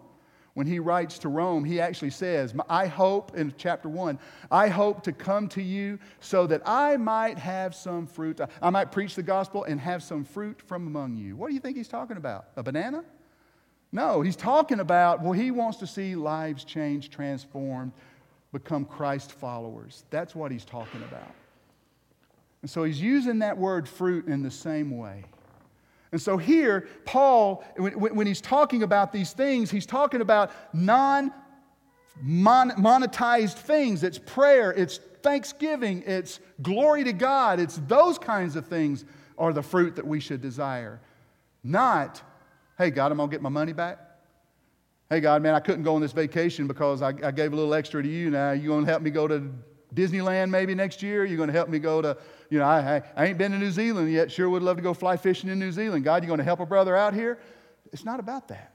[0.54, 5.04] when he writes to Rome, he actually says, I hope, in chapter 1, I hope
[5.04, 8.42] to come to you so that I might have some fruit.
[8.62, 11.38] I might preach the gospel and have some fruit from among you.
[11.38, 12.48] What do you think he's talking about?
[12.58, 13.04] A banana?
[13.94, 17.92] No, he's talking about, well, he wants to see lives changed, transformed,
[18.52, 20.04] become Christ followers.
[20.10, 21.34] That's what he's talking about.
[22.62, 25.24] And so he's using that word fruit in the same way.
[26.12, 31.32] And so here, Paul, when, when he's talking about these things, he's talking about non
[32.24, 34.04] monetized things.
[34.04, 39.06] It's prayer, it's thanksgiving, it's glory to God, it's those kinds of things
[39.38, 41.00] are the fruit that we should desire.
[41.64, 42.22] Not,
[42.78, 44.00] hey, God, I'm going to get my money back.
[45.10, 47.74] Hey, God, man, I couldn't go on this vacation because I, I gave a little
[47.74, 48.30] extra to you.
[48.30, 49.52] Now, you going to help me go to
[49.94, 51.26] Disneyland maybe next year?
[51.26, 52.18] You're going to help me go to,
[52.52, 54.30] you know, I, I, ain't been to New Zealand yet.
[54.30, 56.04] Sure would love to go fly fishing in New Zealand.
[56.04, 57.40] God, you going to help a brother out here?
[57.94, 58.74] It's not about that.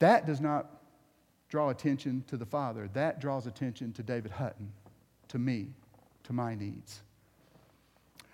[0.00, 0.66] That does not
[1.48, 2.90] draw attention to the Father.
[2.94, 4.72] That draws attention to David Hutton,
[5.28, 5.68] to me,
[6.24, 7.00] to my needs.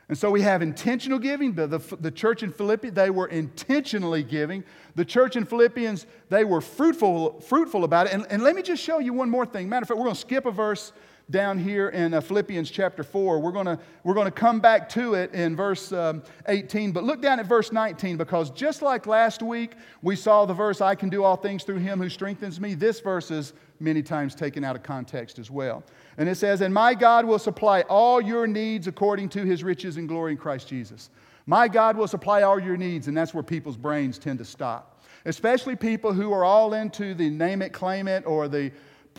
[0.09, 1.53] And so we have intentional giving.
[1.53, 4.65] The, the, the, church in Philippi, they were intentionally giving.
[4.95, 8.15] The church in Philippians, they were fruitful, fruitful about it.
[8.15, 9.69] And, and let me just show you one more thing.
[9.69, 10.93] Matter of fact, we're going to skip a verse
[11.31, 13.41] down here in uh, Philippians chapter 4.
[13.41, 16.93] We're going to we're to come back to it in verse um, 18.
[16.93, 20.81] But look down at verse 19 because just like last week, we saw the verse,
[20.81, 22.75] I can do all things through him who strengthens me.
[22.75, 25.83] This verse is many times taken out of context as well.
[26.19, 29.97] And it says, And my God will supply all your needs according to his riches
[29.97, 31.11] and glory in Christ Jesus.
[31.47, 35.03] My God will supply all your needs, and that's where people's brains tend to stop.
[35.27, 38.73] Especially people who are all into the name it, claim it, or the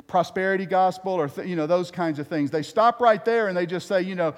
[0.03, 2.51] prosperity gospel, or th- you know those kinds of things.
[2.51, 4.35] They stop right there and they just say, you know,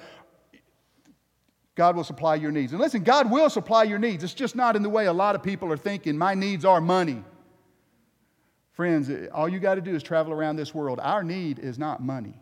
[1.74, 2.72] God will supply your needs.
[2.72, 4.24] And listen, God will supply your needs.
[4.24, 6.18] It's just not in the way a lot of people are thinking.
[6.18, 7.22] My needs are money.
[8.72, 10.98] Friends, eh, all you got to do is travel around this world.
[11.00, 12.34] Our need is not money.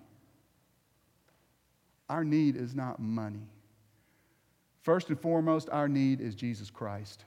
[2.09, 3.47] Our need is not money.
[4.83, 7.25] First and foremost, our need is Jesus Christ.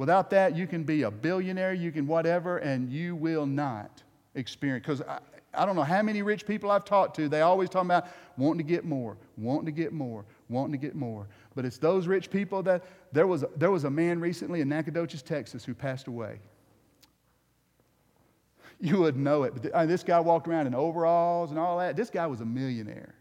[0.00, 4.02] Without that, you can be a billionaire, you can whatever, and you will not
[4.34, 4.86] experience.
[4.86, 5.18] Because I,
[5.52, 8.08] I don't know how many rich people I've talked to, they always talk about
[8.38, 11.26] wanting to get more, wanting to get more, wanting to get more.
[11.54, 12.82] But it's those rich people that
[13.12, 16.38] there was, there was a man recently in Nacogdoches, Texas, who passed away
[18.80, 19.52] you would know it.
[19.54, 21.96] But this guy walked around in overalls and all that.
[21.96, 23.14] This guy was a millionaire.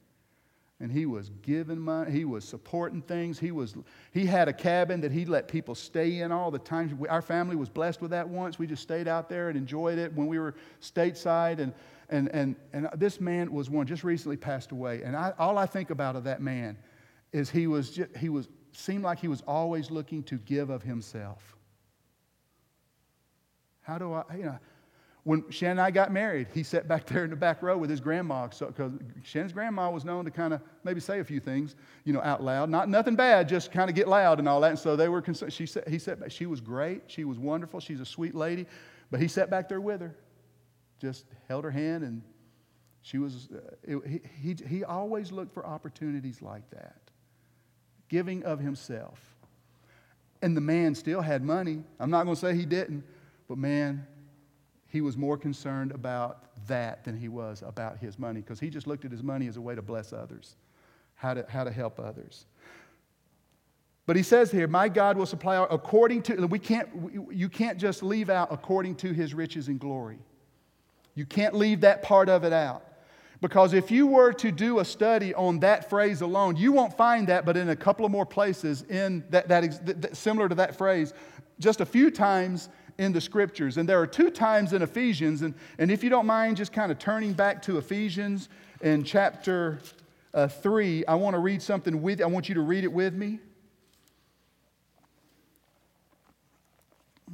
[0.81, 3.37] And he was giving money, he was supporting things.
[3.37, 3.75] He, was,
[4.13, 7.05] he had a cabin that he let people stay in all the time.
[7.09, 8.57] Our family was blessed with that once.
[8.57, 11.59] We just stayed out there and enjoyed it when we were stateside.
[11.59, 11.73] And,
[12.09, 15.01] and, and, and this man was one, just recently passed away.
[15.03, 16.77] And I, all I think about of that man
[17.33, 20.81] is he was, just, he was, seemed like he was always looking to give of
[20.81, 21.57] himself.
[23.81, 24.59] How do I, you know,
[25.23, 27.89] when Shannon and I got married, he sat back there in the back row with
[27.89, 31.39] his grandma, because so, Shannon's grandma was known to kind of maybe say a few
[31.39, 32.69] things, you know, out loud.
[32.69, 34.71] Not nothing bad, just kind of get loud and all that.
[34.71, 35.21] And so they were.
[35.21, 35.53] concerned.
[35.53, 36.31] She sat, he back.
[36.31, 37.03] She was great.
[37.07, 37.79] She was wonderful.
[37.79, 38.65] She's a sweet lady,
[39.11, 40.15] but he sat back there with her,
[40.99, 42.21] just held her hand, and
[43.01, 43.49] she was.
[43.53, 47.01] Uh, it, he, he he always looked for opportunities like that,
[48.07, 49.19] giving of himself.
[50.41, 51.83] And the man still had money.
[51.99, 53.03] I'm not going to say he didn't,
[53.49, 54.07] but man,
[54.89, 58.87] he was more concerned about that than he was about his money because he just
[58.87, 60.55] looked at his money as a way to bless others.
[61.15, 62.45] how to, how to help others.
[64.05, 66.89] But he says here, My God will supply according to, we can't,
[67.31, 70.17] you can't just leave out according to his riches and glory.
[71.13, 72.83] You can't leave that part of it out.
[73.41, 77.27] Because if you were to do a study on that phrase alone, you won't find
[77.27, 80.75] that, but in a couple of more places in that, that, that, similar to that
[80.75, 81.13] phrase,
[81.59, 83.77] just a few times in the scriptures.
[83.77, 85.41] And there are two times in Ephesians.
[85.41, 88.49] And, and if you don't mind just kind of turning back to Ephesians
[88.81, 89.79] in chapter
[90.33, 93.13] uh, 3, I want to read something with I want you to read it with
[93.13, 93.39] me.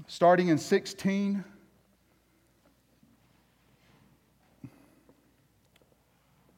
[0.08, 1.44] Starting in 16.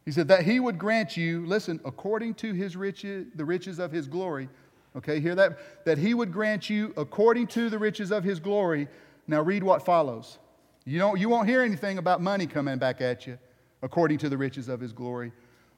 [0.03, 3.91] He said that he would grant you, listen, according to his riches, the riches of
[3.91, 4.49] his glory.
[4.97, 5.85] Okay, hear that?
[5.85, 8.87] That he would grant you according to the riches of his glory.
[9.27, 10.39] Now read what follows.
[10.85, 13.37] You, don't, you won't hear anything about money coming back at you
[13.81, 15.31] according to the riches of his glory.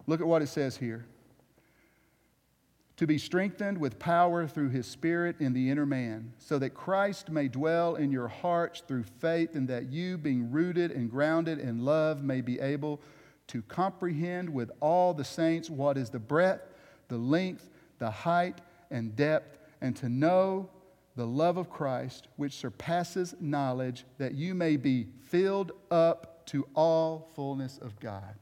[0.08, 1.06] Look at what it says here.
[2.98, 7.30] To be strengthened with power through his spirit in the inner man, so that Christ
[7.30, 11.86] may dwell in your hearts through faith, and that you, being rooted and grounded in
[11.86, 13.00] love, may be able
[13.48, 16.74] to comprehend with all the saints what is the breadth,
[17.08, 18.60] the length, the height,
[18.91, 20.69] and depth, and to know
[21.15, 27.30] the love of Christ, which surpasses knowledge, that you may be filled up to all
[27.36, 28.36] fullness of God.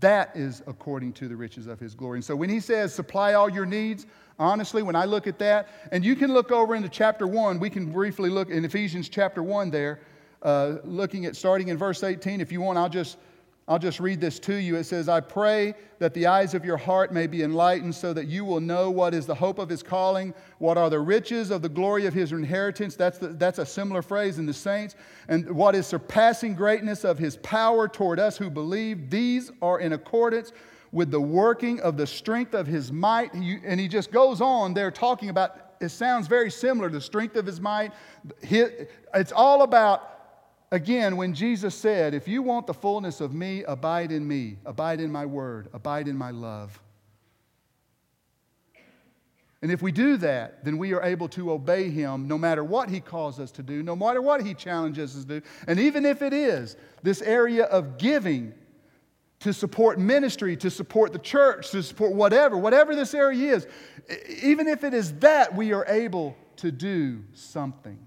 [0.00, 2.18] That is according to the riches of his glory.
[2.18, 4.06] And so when he says supply all your needs,
[4.38, 7.68] honestly, when I look at that, and you can look over into chapter 1, we
[7.68, 10.00] can briefly look in Ephesians chapter 1 there
[10.42, 12.40] uh, looking at starting in verse 18.
[12.40, 13.18] If you want, I'll just,
[13.68, 14.74] I'll just read this to you.
[14.76, 18.26] It says, I pray that the eyes of your heart may be enlightened so that
[18.26, 21.62] you will know what is the hope of his calling, what are the riches of
[21.62, 22.96] the glory of his inheritance.
[22.96, 24.96] That's, the, that's a similar phrase in the saints.
[25.28, 29.10] And what is surpassing greatness of his power toward us who believe.
[29.10, 30.52] These are in accordance
[30.90, 33.32] with the working of the strength of his might.
[33.32, 37.44] And he just goes on there talking about it sounds very similar the strength of
[37.44, 37.92] his might.
[38.42, 40.11] It's all about
[40.72, 45.00] Again, when Jesus said, If you want the fullness of me, abide in me, abide
[45.00, 46.80] in my word, abide in my love.
[49.60, 52.88] And if we do that, then we are able to obey him no matter what
[52.88, 55.46] he calls us to do, no matter what he challenges us to do.
[55.68, 58.54] And even if it is this area of giving
[59.40, 63.66] to support ministry, to support the church, to support whatever, whatever this area is,
[64.42, 67.98] even if it is that, we are able to do something.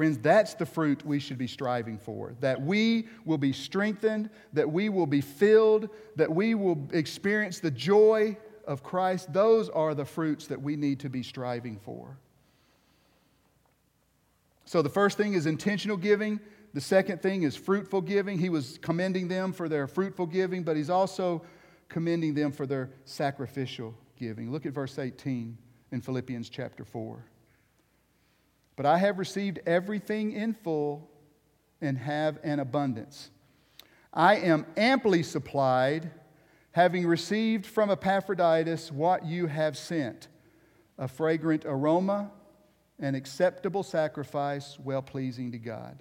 [0.00, 2.34] Friends, that's the fruit we should be striving for.
[2.40, 7.70] That we will be strengthened, that we will be filled, that we will experience the
[7.70, 9.30] joy of Christ.
[9.30, 12.16] Those are the fruits that we need to be striving for.
[14.64, 16.40] So the first thing is intentional giving.
[16.72, 18.38] The second thing is fruitful giving.
[18.38, 21.42] He was commending them for their fruitful giving, but he's also
[21.90, 24.50] commending them for their sacrificial giving.
[24.50, 25.58] Look at verse 18
[25.92, 27.22] in Philippians chapter 4.
[28.80, 31.06] But I have received everything in full
[31.82, 33.30] and have an abundance.
[34.10, 36.10] I am amply supplied,
[36.72, 40.28] having received from Epaphroditus what you have sent
[40.96, 42.30] a fragrant aroma,
[42.98, 45.98] an acceptable sacrifice, well pleasing to God.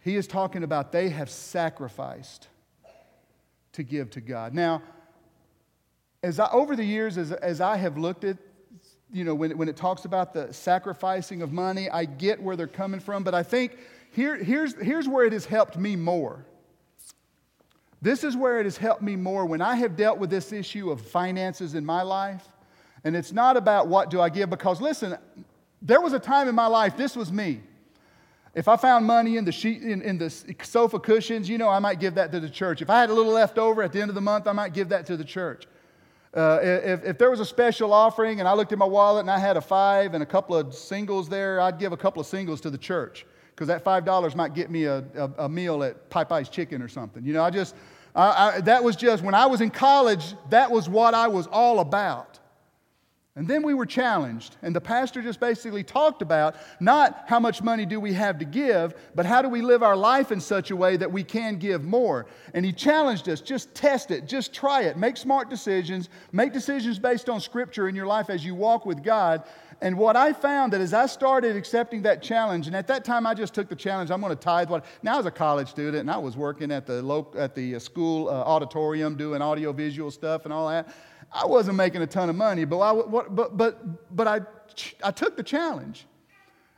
[0.00, 2.48] He is talking about they have sacrificed
[3.72, 4.52] to give to God.
[4.52, 4.82] Now,
[6.22, 8.36] as I, over the years, as, as I have looked at
[9.12, 12.66] you know, when, when it talks about the sacrificing of money, I get where they're
[12.66, 13.78] coming from, but I think
[14.12, 16.44] here, here's, here's where it has helped me more.
[18.00, 20.90] This is where it has helped me more when I have dealt with this issue
[20.90, 22.48] of finances in my life.
[23.04, 25.16] And it's not about what do I give, because listen,
[25.82, 27.60] there was a time in my life, this was me.
[28.54, 30.30] If I found money in the, sheet, in, in the
[30.62, 32.82] sofa cushions, you know, I might give that to the church.
[32.82, 34.72] If I had a little left over at the end of the month, I might
[34.72, 35.66] give that to the church.
[36.34, 39.30] Uh, if, if there was a special offering and I looked in my wallet and
[39.30, 42.26] I had a five and a couple of singles there, I'd give a couple of
[42.26, 46.10] singles to the church because that $5 might get me a, a, a, meal at
[46.10, 47.24] Popeye's Chicken or something.
[47.24, 47.74] You know, I just,
[48.14, 51.48] I, I, that was just, when I was in college, that was what I was
[51.48, 52.38] all about.
[53.36, 57.62] And then we were challenged, and the pastor just basically talked about not how much
[57.62, 60.72] money do we have to give, but how do we live our life in such
[60.72, 62.26] a way that we can give more.
[62.52, 66.98] And he challenged us just test it, just try it, make smart decisions, make decisions
[66.98, 69.44] based on scripture in your life as you walk with God.
[69.80, 73.24] And what I found that as I started accepting that challenge, and at that time
[73.24, 74.84] I just took the challenge, I'm going to tithe what.
[75.04, 77.76] Now, I was a college student and I was working at the, local, at the
[77.76, 80.88] uh, school uh, auditorium doing audiovisual stuff and all that.
[81.32, 84.40] I wasn't making a ton of money, but I, what, but, but, but I,
[85.02, 86.06] I took the challenge.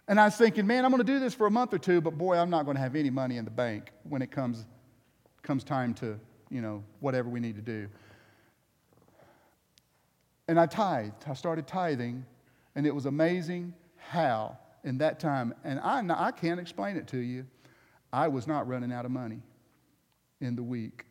[0.09, 2.01] And I was thinking, man, I'm going to do this for a month or two,
[2.01, 4.67] but boy, I'm not going to have any money in the bank when it comes,
[5.43, 6.19] comes time to,
[6.51, 7.89] you know, whatever we need to do.
[10.49, 11.29] And I tithed.
[11.29, 12.27] I started tithing,
[12.75, 17.19] and it was amazing how in that time, and I, I can't explain it to
[17.19, 17.47] you,
[18.13, 19.41] I was not running out of money
[20.41, 21.05] in the week.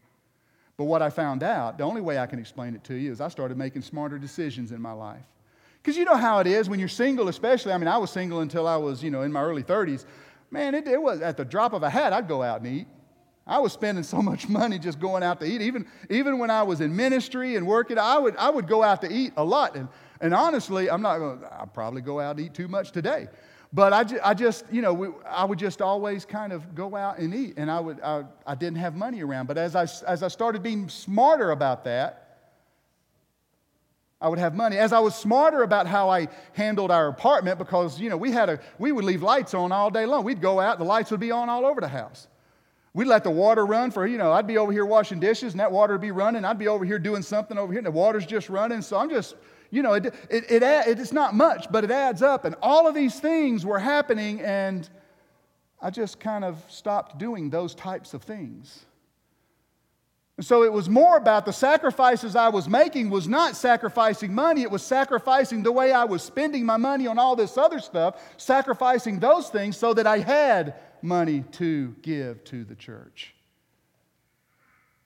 [0.79, 3.19] But what I found out, the only way I can explain it to you is
[3.19, 5.25] I started making smarter decisions in my life.
[5.81, 7.73] Because you know how it is when you're single, especially.
[7.73, 10.05] I mean, I was single until I was, you know, in my early 30s.
[10.51, 12.87] Man, it, it was at the drop of a hat, I'd go out and eat.
[13.45, 15.61] I was spending so much money just going out to eat.
[15.61, 19.01] Even, even when I was in ministry and working, I would, I would go out
[19.01, 19.75] to eat a lot.
[19.75, 19.89] And,
[20.21, 23.27] and honestly, I'm not going to, I'll probably go out and eat too much today.
[23.71, 26.95] But I, ju- I just, you know, we, I would just always kind of go
[26.95, 29.45] out and eat, and I, would, I, I didn't have money around.
[29.45, 32.25] But as I, as I started being smarter about that,
[34.19, 34.77] I would have money.
[34.77, 38.49] As I was smarter about how I handled our apartment, because, you know, we, had
[38.49, 40.23] a, we would leave lights on all day long.
[40.23, 42.27] We'd go out, the lights would be on all over the house.
[42.95, 45.59] We'd let the water run for, you know, I'd be over here washing dishes, and
[45.59, 46.43] that water would be running.
[46.43, 48.81] I'd be over here doing something over here, and the water's just running.
[48.81, 49.35] So I'm just,
[49.71, 50.63] you know, it, it, it,
[50.99, 52.45] it's not much, but it adds up.
[52.45, 54.89] And all of these things were happening, and
[55.81, 58.85] I just kind of stopped doing those types of things.
[60.37, 64.61] And so it was more about the sacrifices I was making was not sacrificing money,
[64.61, 68.21] it was sacrificing the way I was spending my money on all this other stuff,
[68.37, 73.35] sacrificing those things so that I had money to give to the church.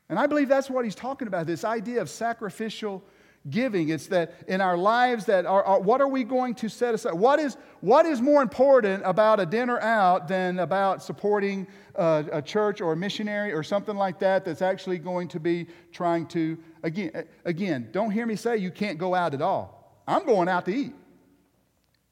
[0.07, 3.03] And I believe that's what he's talking about this idea of sacrificial
[3.49, 3.89] giving.
[3.89, 7.13] It's that in our lives that are, are, what are we going to set aside?
[7.13, 12.41] What is, what is more important about a dinner out than about supporting a, a
[12.41, 16.57] church or a missionary or something like that that's actually going to be trying to,
[16.83, 20.01] again, again, don't hear me say you can't go out at all.
[20.07, 20.95] I'm going out to eat.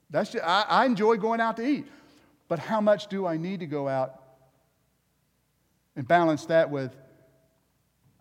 [0.09, 1.87] That's just, I, I enjoy going out to eat.
[2.49, 4.21] But how much do I need to go out
[5.95, 6.93] and balance that with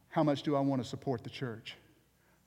[0.09, 1.75] how much do I want to support the church?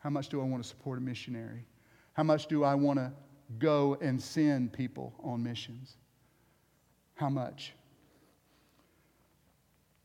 [0.04, 1.66] How much do I want to support a missionary?
[2.12, 3.14] How much do I want to
[3.58, 5.96] go and send people on missions?
[7.16, 7.74] How much?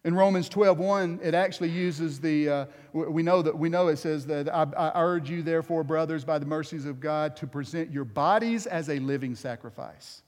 [0.05, 4.25] In Romans 12:1, it actually uses the, uh, we know that we know it says
[4.27, 8.05] that I, I urge you, therefore, brothers, by the mercies of God, to present your
[8.05, 10.23] bodies as a living sacrifice.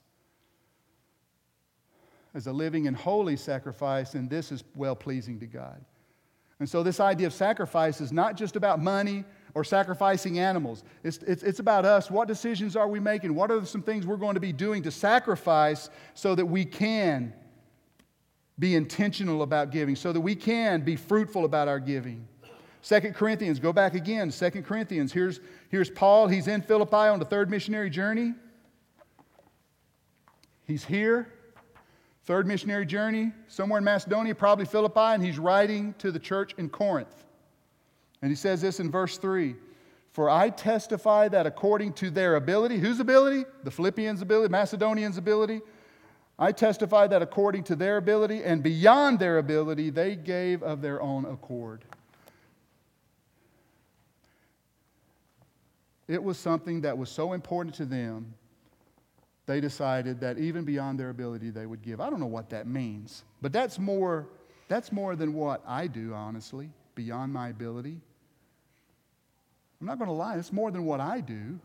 [2.33, 5.83] As a living and holy sacrifice, and this is well pleasing to God.
[6.59, 10.83] And so, this idea of sacrifice is not just about money or sacrificing animals.
[11.03, 12.09] It's, it's, it's about us.
[12.09, 13.35] What decisions are we making?
[13.35, 17.33] What are some things we're going to be doing to sacrifice so that we can
[18.59, 22.27] be intentional about giving, so that we can be fruitful about our giving?
[22.81, 24.31] Second Corinthians, go back again.
[24.31, 25.39] Second Corinthians, here's,
[25.69, 26.27] here's Paul.
[26.27, 28.33] He's in Philippi on the third missionary journey.
[30.65, 31.31] He's here,
[32.23, 36.69] third missionary journey, somewhere in Macedonia, probably Philippi, and he's writing to the church in
[36.69, 37.25] Corinth.
[38.21, 39.55] And he says this in verse 3
[40.11, 43.45] For I testify that according to their ability, whose ability?
[43.63, 45.61] The Philippians' ability, Macedonians' ability.
[46.39, 50.99] I testify that according to their ability and beyond their ability, they gave of their
[50.99, 51.83] own accord.
[56.07, 58.33] It was something that was so important to them,
[59.45, 62.01] they decided that even beyond their ability, they would give.
[62.01, 64.27] I don't know what that means, but that's more,
[64.67, 67.99] that's more than what I do, honestly, beyond my ability.
[69.81, 71.59] I'm not going to lie, it's more than what I do.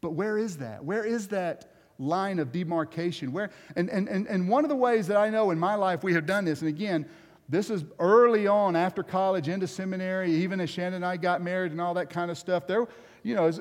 [0.00, 0.82] But where is that?
[0.82, 3.30] Where is that line of demarcation?
[3.30, 6.02] Where, and, and, and, and one of the ways that I know in my life
[6.02, 7.04] we have done this, and again,
[7.46, 11.72] this is early on after college into seminary, even as Shannon and I got married
[11.72, 12.66] and all that kind of stuff.
[12.66, 12.88] There,
[13.22, 13.52] you know,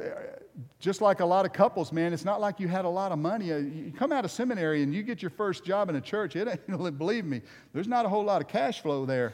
[0.79, 3.19] just like a lot of couples, man, it's not like you had a lot of
[3.19, 3.47] money.
[3.47, 6.37] You come out of seminary and you get your first job in a church.
[6.37, 7.41] It ain't, believe me,
[7.73, 9.33] there's not a whole lot of cash flow there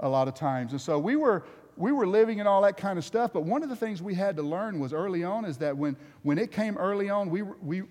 [0.00, 0.72] a lot of times.
[0.72, 1.44] And so we were,
[1.76, 3.32] we were living and all that kind of stuff.
[3.32, 5.96] But one of the things we had to learn was early on is that when,
[6.22, 7.82] when it came early on, we, we,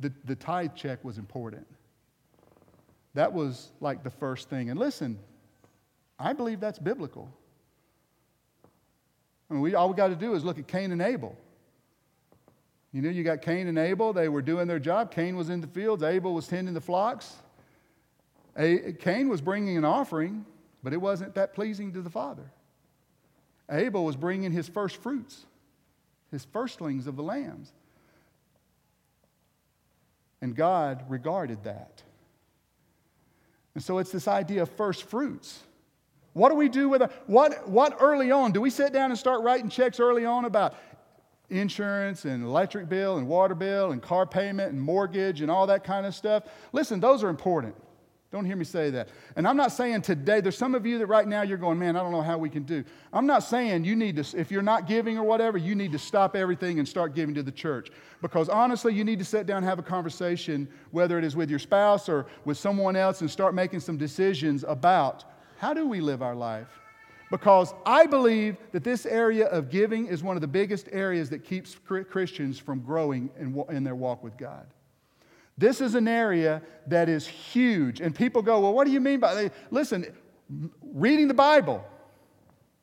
[0.00, 1.66] the, the tithe check was important.
[3.14, 4.70] That was like the first thing.
[4.70, 5.18] And listen,
[6.18, 7.28] I believe that's biblical.
[9.50, 11.36] I mean, we, all we got to do is look at Cain and Abel.
[12.92, 14.12] You know, you got Cain and Abel.
[14.12, 15.12] They were doing their job.
[15.12, 16.02] Cain was in the fields.
[16.02, 17.36] Abel was tending the flocks.
[18.56, 20.44] A, Cain was bringing an offering.
[20.82, 22.50] But it wasn't that pleasing to the Father.
[23.70, 25.44] Abel was bringing his first fruits,
[26.30, 27.72] his firstlings of the lambs.
[30.40, 32.02] And God regarded that.
[33.74, 35.60] And so it's this idea of first fruits.
[36.32, 38.52] What do we do with a, what, what early on?
[38.52, 40.74] Do we sit down and start writing checks early on about
[41.50, 45.84] insurance and electric bill and water bill and car payment and mortgage and all that
[45.84, 46.44] kind of stuff.
[46.72, 47.74] Listen, those are important.
[48.32, 49.08] Don't hear me say that.
[49.34, 51.96] And I'm not saying today, there's some of you that right now you're going, man,
[51.96, 52.84] I don't know how we can do.
[53.12, 55.98] I'm not saying you need to, if you're not giving or whatever, you need to
[55.98, 57.90] stop everything and start giving to the church.
[58.22, 61.50] Because honestly, you need to sit down and have a conversation, whether it is with
[61.50, 65.24] your spouse or with someone else, and start making some decisions about
[65.58, 66.68] how do we live our life?
[67.32, 71.44] Because I believe that this area of giving is one of the biggest areas that
[71.44, 74.66] keeps Christians from growing in, in their walk with God.
[75.60, 78.00] This is an area that is huge.
[78.00, 79.52] And people go, well, what do you mean by that?
[79.70, 80.06] Listen,
[80.82, 81.84] reading the Bible,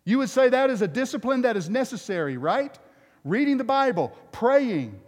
[0.06, 2.78] you would say that is a discipline that is necessary, right?
[3.24, 5.02] Reading the Bible, praying,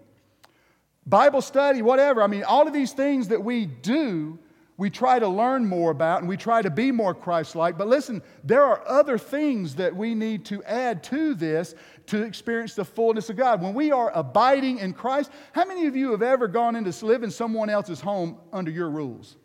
[1.05, 2.23] Bible study, whatever.
[2.23, 4.39] I mean, all of these things that we do
[4.79, 7.77] we try to learn more about and we try to be more Christ like.
[7.77, 11.75] But listen, there are other things that we need to add to this
[12.07, 13.61] to experience the fullness of God.
[13.61, 17.05] When we are abiding in Christ, how many of you have ever gone into to
[17.05, 19.35] live in someone else's home under your rules?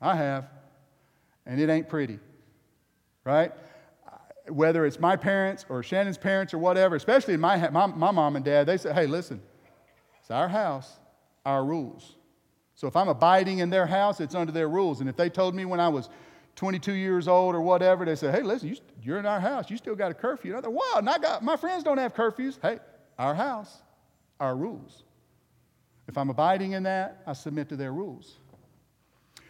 [0.00, 0.48] I have.
[1.44, 2.20] And it ain't pretty,
[3.24, 3.50] right?
[4.46, 8.44] Whether it's my parents or Shannon's parents or whatever, especially my, my, my mom and
[8.44, 9.42] dad, they say, hey, listen,
[10.20, 11.00] it's our house,
[11.44, 12.14] our rules.
[12.74, 15.00] So if I'm abiding in their house, it's under their rules.
[15.00, 16.08] And if they told me when I was
[16.56, 19.70] 22 years old or whatever, they said, hey, listen, you, are in our house.
[19.70, 20.50] You still got a curfew.
[20.50, 22.58] And I thought, wow, and I got, my friends don't have curfews.
[22.60, 22.78] Hey,
[23.18, 23.82] our house,
[24.40, 25.04] our rules.
[26.08, 28.38] If I'm abiding in that, I submit to their rules.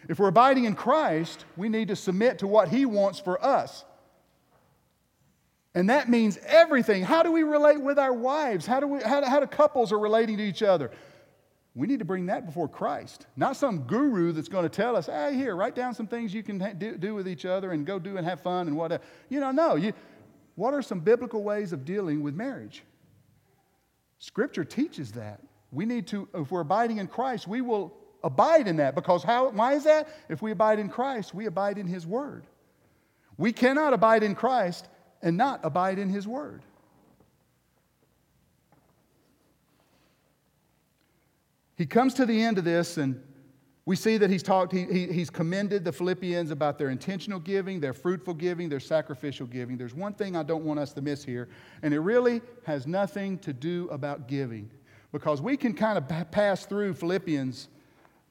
[0.07, 3.85] If we're abiding in Christ, we need to submit to what He wants for us.
[5.73, 7.03] And that means everything.
[7.03, 8.65] How do we relate with our wives?
[8.65, 10.91] How do, we, how, how do couples are relating to each other?
[11.75, 15.07] We need to bring that before Christ, not some guru that's going to tell us,
[15.07, 17.99] hey, here, write down some things you can do, do with each other and go
[17.99, 19.03] do and have fun and whatever.
[19.27, 19.75] You know, no.
[19.75, 19.91] You,
[20.55, 22.83] what are some biblical ways of dealing with marriage?
[24.19, 25.41] Scripture teaches that.
[25.71, 29.49] We need to, if we're abiding in Christ, we will abide in that because how,
[29.49, 30.07] why is that?
[30.29, 32.47] If we abide in Christ, we abide in His Word.
[33.37, 34.87] We cannot abide in Christ
[35.21, 36.63] and not abide in His Word.
[41.75, 43.21] He comes to the end of this, and
[43.85, 47.79] we see that he's talked, he, he, he's commended the Philippians about their intentional giving,
[47.79, 49.77] their fruitful giving, their sacrificial giving.
[49.77, 51.49] There's one thing I don't want us to miss here,
[51.83, 54.71] and it really has nothing to do about giving.
[55.11, 57.69] Because we can kind of pass through Philippians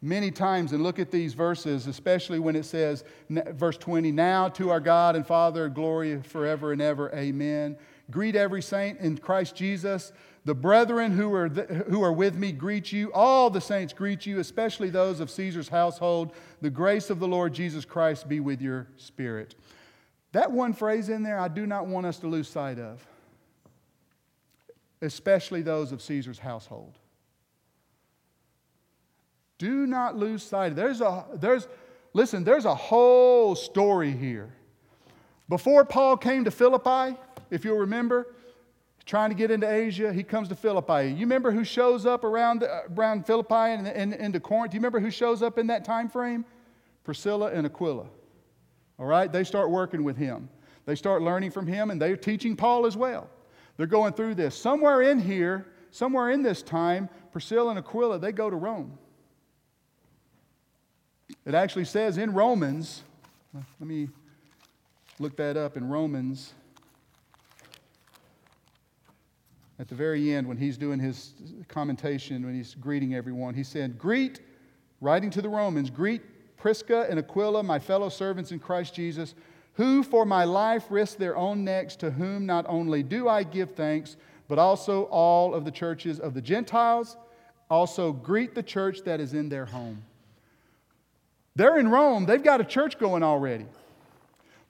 [0.03, 4.71] many times and look at these verses, especially when it says, verse 20, now to
[4.71, 7.77] our God and Father, glory forever and ever, amen.
[8.11, 10.13] Greet every saint in Christ Jesus.
[10.45, 13.11] The brethren who are, th- who are with me greet you.
[13.15, 16.33] All the saints greet you, especially those of Caesar's household.
[16.61, 19.55] The grace of the Lord Jesus Christ be with your spirit.
[20.33, 23.07] That one phrase in there, I do not want us to lose sight of,
[25.01, 26.99] especially those of Caesar's household.
[29.57, 31.69] Do not lose sight of there's a there's
[32.13, 34.53] listen, there's a whole story here.
[35.49, 37.17] Before Paul came to Philippi,
[37.51, 38.27] if you'll remember,
[39.07, 40.13] trying to get into Asia.
[40.13, 41.09] He comes to Philippi.
[41.11, 44.73] You remember who shows up around, uh, around Philippi and, and into Corinth?
[44.73, 46.45] Do you remember who shows up in that time frame?
[47.05, 48.07] Priscilla and Aquila.
[48.99, 49.31] All right?
[49.31, 50.49] They start working with him.
[50.87, 53.29] They start learning from him, and they're teaching Paul as well.
[53.77, 54.55] They're going through this.
[54.55, 58.99] Somewhere in here, somewhere in this time, Priscilla and Aquila, they go to Rome.
[61.45, 63.03] It actually says in Romans,
[63.53, 64.09] let me
[65.19, 66.55] look that up in Romans
[69.85, 71.35] at the very end when he's doing his
[71.69, 74.41] commentation, when he's greeting everyone, he said, Greet,
[75.03, 76.23] writing to the Romans, greet
[76.57, 79.35] Prisca and Aquila, my fellow servants in Christ Jesus,
[79.75, 83.73] who for my life risked their own necks, to whom not only do I give
[83.73, 84.17] thanks,
[84.49, 87.19] but also all of the churches of the Gentiles.
[87.69, 90.03] Also, greet the church that is in their home.
[91.57, 93.67] They're in Rome, they've got a church going already.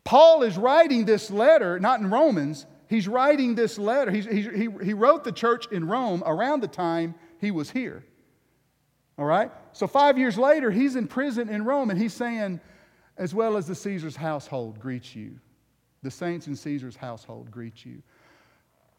[0.03, 4.11] Paul is writing this letter, not in Romans, he's writing this letter.
[4.11, 8.05] He's, he, he, he wrote the church in Rome around the time he was here.
[9.19, 9.51] All right?
[9.73, 12.61] So five years later, he's in prison in Rome, and he's saying,
[13.17, 15.39] as well as the Caesar's household greets you.
[16.03, 18.03] The saints in Caesar's household greet you.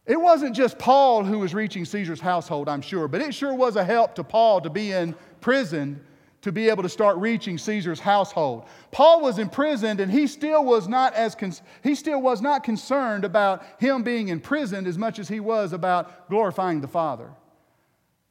[0.05, 3.75] It wasn't just Paul who was reaching Caesar's household, I'm sure, but it sure was
[3.75, 6.03] a help to Paul to be in prison
[6.45, 8.65] to be able to start reaching Caesar's household.
[8.91, 13.25] Paul was imprisoned and he still was not as con- he still was not concerned
[13.25, 17.31] about him being imprisoned as much as he was about glorifying the Father.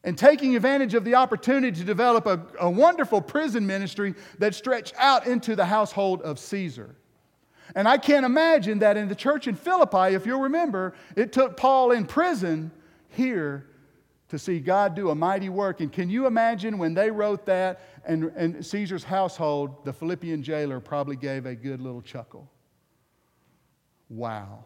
[0.04, 4.94] And taking advantage of the opportunity to develop a, a wonderful prison ministry that stretched
[4.96, 6.94] out into the household of Caesar.
[7.74, 11.56] And I can't imagine that in the church in Philippi, if you'll remember, it took
[11.56, 12.70] Paul in prison
[13.08, 13.66] here
[14.34, 15.80] to see God do a mighty work.
[15.80, 20.80] And can you imagine when they wrote that and, and Caesar's household, the Philippian jailer
[20.80, 22.50] probably gave a good little chuckle?
[24.08, 24.64] Wow.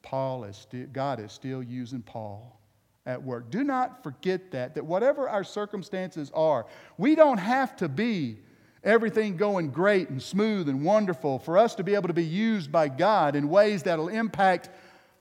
[0.00, 2.58] Paul is still, God is still using Paul
[3.04, 3.50] at work.
[3.50, 6.64] Do not forget that, that whatever our circumstances are,
[6.96, 8.38] we don't have to be
[8.82, 12.72] everything going great and smooth and wonderful for us to be able to be used
[12.72, 14.70] by God in ways that'll impact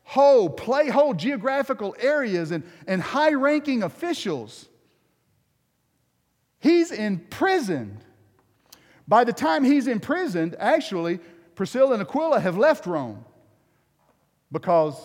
[0.04, 4.68] whole, play whole geographical areas and, and high ranking officials.
[6.60, 8.04] He's imprisoned.
[9.08, 11.20] By the time he's imprisoned, actually,
[11.56, 13.26] Priscilla and Aquila have left Rome
[14.52, 14.95] because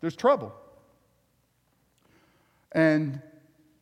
[0.00, 0.52] there's trouble.
[2.72, 3.20] And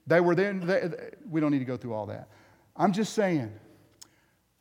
[0.07, 0.91] they were then, they,
[1.29, 2.29] we don't need to go through all that.
[2.77, 3.53] I'm just saying,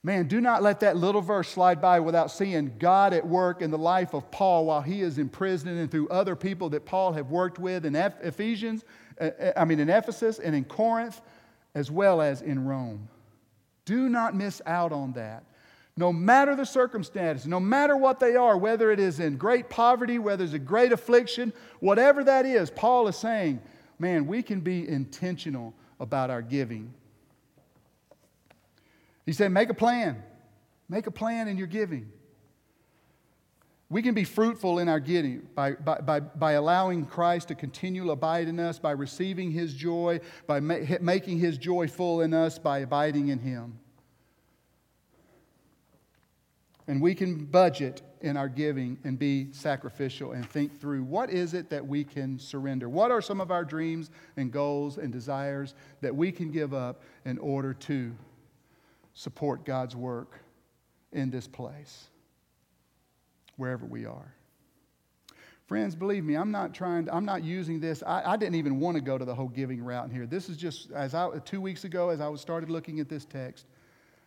[0.03, 3.71] man, do not let that little verse slide by without seeing God at work in
[3.71, 7.13] the life of Paul while he is in prison and through other people that Paul
[7.13, 8.83] have worked with in Ephesians,
[9.19, 11.21] uh, uh, I mean, in Ephesus and in Corinth,
[11.73, 13.07] as well as in Rome.
[13.85, 15.45] Do not miss out on that.
[15.95, 20.17] No matter the circumstances, no matter what they are, whether it is in great poverty,
[20.17, 23.61] whether it's a great affliction, whatever that is, Paul is saying,
[23.99, 26.93] man, we can be intentional about our giving.
[29.26, 30.24] He said, make a plan.
[30.89, 32.11] Make a plan in your giving.
[33.89, 38.05] We can be fruitful in our giving by, by, by, by allowing Christ to continue
[38.05, 42.34] to abide in us, by receiving His joy, by ma- making His joy full in
[42.34, 43.78] us, by abiding in Him.
[46.88, 51.53] And we can budget in our giving and be sacrificial and think through what is
[51.53, 52.89] it that we can surrender?
[52.89, 57.03] What are some of our dreams and goals and desires that we can give up
[57.26, 58.13] in order to
[59.14, 60.39] support God's work
[61.11, 62.07] in this place,
[63.57, 64.34] wherever we are?
[65.68, 68.03] Friends, believe me, I'm not trying, to, I'm not using this.
[68.03, 70.26] I, I, didn't even want to go to the whole giving route here.
[70.26, 73.66] This is just, as I, two weeks ago, as I started looking at this text,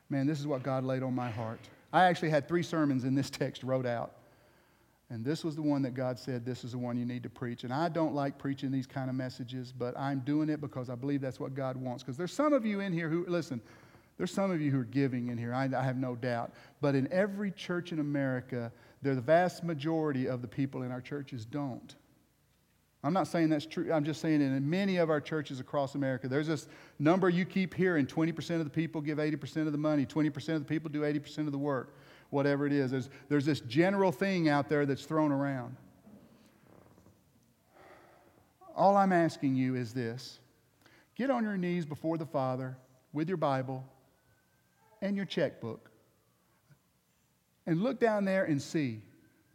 [0.08, 1.60] man, this is what God laid on my heart.
[1.92, 4.12] I actually had three sermons in this text wrote out.
[5.08, 7.30] And this was the one that God said, This is the one you need to
[7.30, 7.62] preach.
[7.62, 10.96] And I don't like preaching these kind of messages, but I'm doing it because I
[10.96, 12.02] believe that's what God wants.
[12.02, 13.60] Because there's some of you in here who, listen,
[14.18, 16.52] there's some of you who are giving in here, I, I have no doubt.
[16.80, 21.44] But in every church in America, the vast majority of the people in our churches
[21.44, 21.94] don't.
[23.04, 23.92] I'm not saying that's true.
[23.92, 26.66] I'm just saying in many of our churches across America, there's this
[26.98, 30.60] number you keep hearing 20% of the people give 80% of the money, 20% of
[30.60, 31.94] the people do 80% of the work,
[32.30, 32.90] whatever it is.
[32.90, 35.76] There's, there's this general thing out there that's thrown around.
[38.74, 40.40] All I'm asking you is this
[41.14, 42.76] get on your knees before the Father
[43.12, 43.84] with your Bible
[45.06, 45.90] and your checkbook
[47.66, 49.00] and look down there and see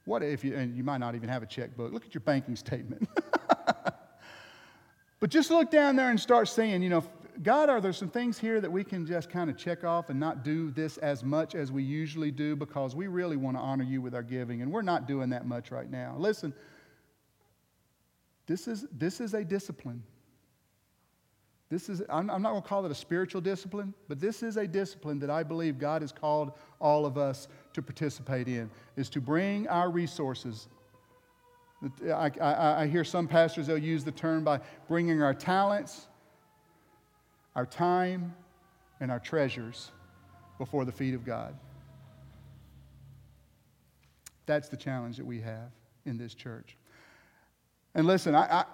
[0.05, 2.55] what if you, and you might not even have a checkbook, look at your banking
[2.55, 3.07] statement.
[5.19, 7.03] but just look down there and start saying, you know,
[7.43, 10.19] God, are there some things here that we can just kind of check off and
[10.19, 13.83] not do this as much as we usually do because we really want to honor
[13.83, 16.15] you with our giving, and we're not doing that much right now.
[16.17, 16.53] Listen,
[18.47, 20.03] this is, this is a discipline.
[21.71, 24.57] This is, I'm, I'm not going to call it a spiritual discipline, but this is
[24.57, 26.51] a discipline that I believe God has called
[26.81, 30.67] all of us to participate in, is to bring our resources.
[32.05, 34.59] I, I, I hear some pastors, they'll use the term by
[34.89, 36.07] bringing our talents,
[37.55, 38.35] our time,
[38.99, 39.91] and our treasures
[40.57, 41.57] before the feet of God.
[44.45, 45.71] That's the challenge that we have
[46.05, 46.75] in this church.
[47.95, 48.65] And listen, I,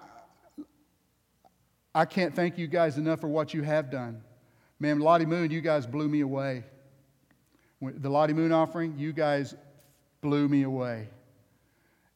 [1.98, 4.22] I can't thank you guys enough for what you have done.
[4.78, 6.62] Man, Lottie Moon, you guys blew me away.
[7.82, 9.56] The Lottie Moon offering, you guys
[10.20, 11.08] blew me away.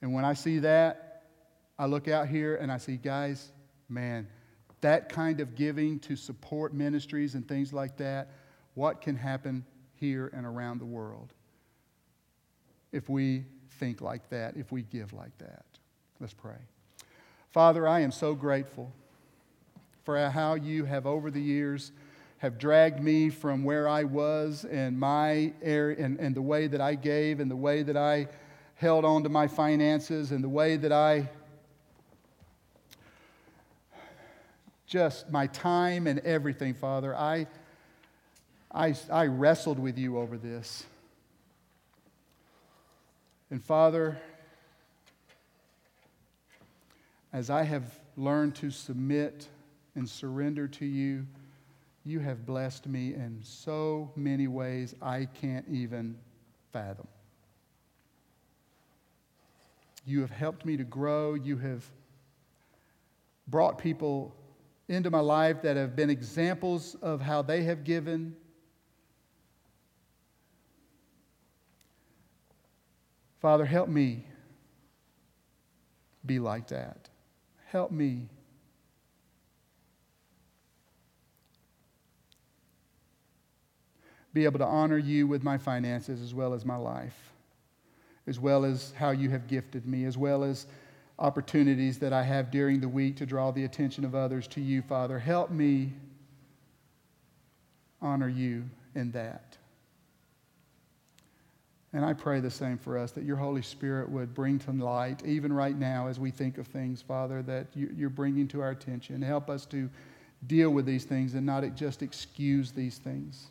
[0.00, 1.24] And when I see that,
[1.80, 3.50] I look out here and I see, guys,
[3.88, 4.28] man,
[4.82, 8.30] that kind of giving to support ministries and things like that,
[8.74, 11.34] what can happen here and around the world
[12.92, 13.46] if we
[13.80, 15.64] think like that, if we give like that?
[16.20, 16.60] Let's pray.
[17.50, 18.92] Father, I am so grateful
[20.04, 21.92] for how you have over the years
[22.38, 26.80] have dragged me from where I was and my area and, and the way that
[26.80, 28.26] I gave and the way that I
[28.74, 31.30] held on to my finances and the way that I
[34.88, 37.14] just my time and everything, Father.
[37.14, 37.46] I,
[38.72, 40.84] I, I wrestled with you over this.
[43.50, 44.18] And Father,
[47.32, 49.46] as I have learned to submit
[49.94, 51.26] and surrender to you,
[52.04, 56.16] you have blessed me in so many ways I can't even
[56.72, 57.06] fathom.
[60.04, 61.34] You have helped me to grow.
[61.34, 61.88] You have
[63.46, 64.34] brought people
[64.88, 68.34] into my life that have been examples of how they have given.
[73.40, 74.26] Father, help me
[76.24, 77.08] be like that.
[77.66, 78.28] Help me.
[84.32, 87.32] Be able to honor you with my finances as well as my life,
[88.26, 90.66] as well as how you have gifted me, as well as
[91.18, 94.82] opportunities that I have during the week to draw the attention of others to you,
[94.82, 95.18] Father.
[95.18, 95.92] Help me
[98.00, 98.64] honor you
[98.94, 99.56] in that.
[101.94, 105.22] And I pray the same for us that your Holy Spirit would bring to light,
[105.26, 109.20] even right now as we think of things, Father, that you're bringing to our attention.
[109.20, 109.90] Help us to
[110.46, 113.48] deal with these things and not just excuse these things.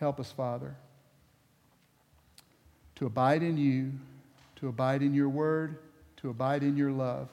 [0.00, 0.74] Help us, Father,
[2.96, 3.92] to abide in you,
[4.56, 5.76] to abide in your word,
[6.16, 7.28] to abide in your love,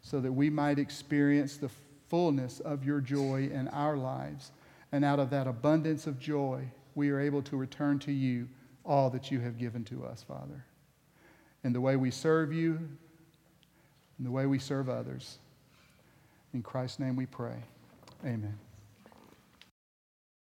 [0.00, 1.70] so that we might experience the
[2.08, 4.52] fullness of your joy in our lives.
[4.92, 6.62] And out of that abundance of joy,
[6.94, 8.48] we are able to return to you
[8.84, 10.64] all that you have given to us, Father.
[11.64, 12.78] In the way we serve you,
[14.20, 15.38] in the way we serve others.
[16.52, 17.56] In Christ's name we pray.
[18.24, 18.56] Amen.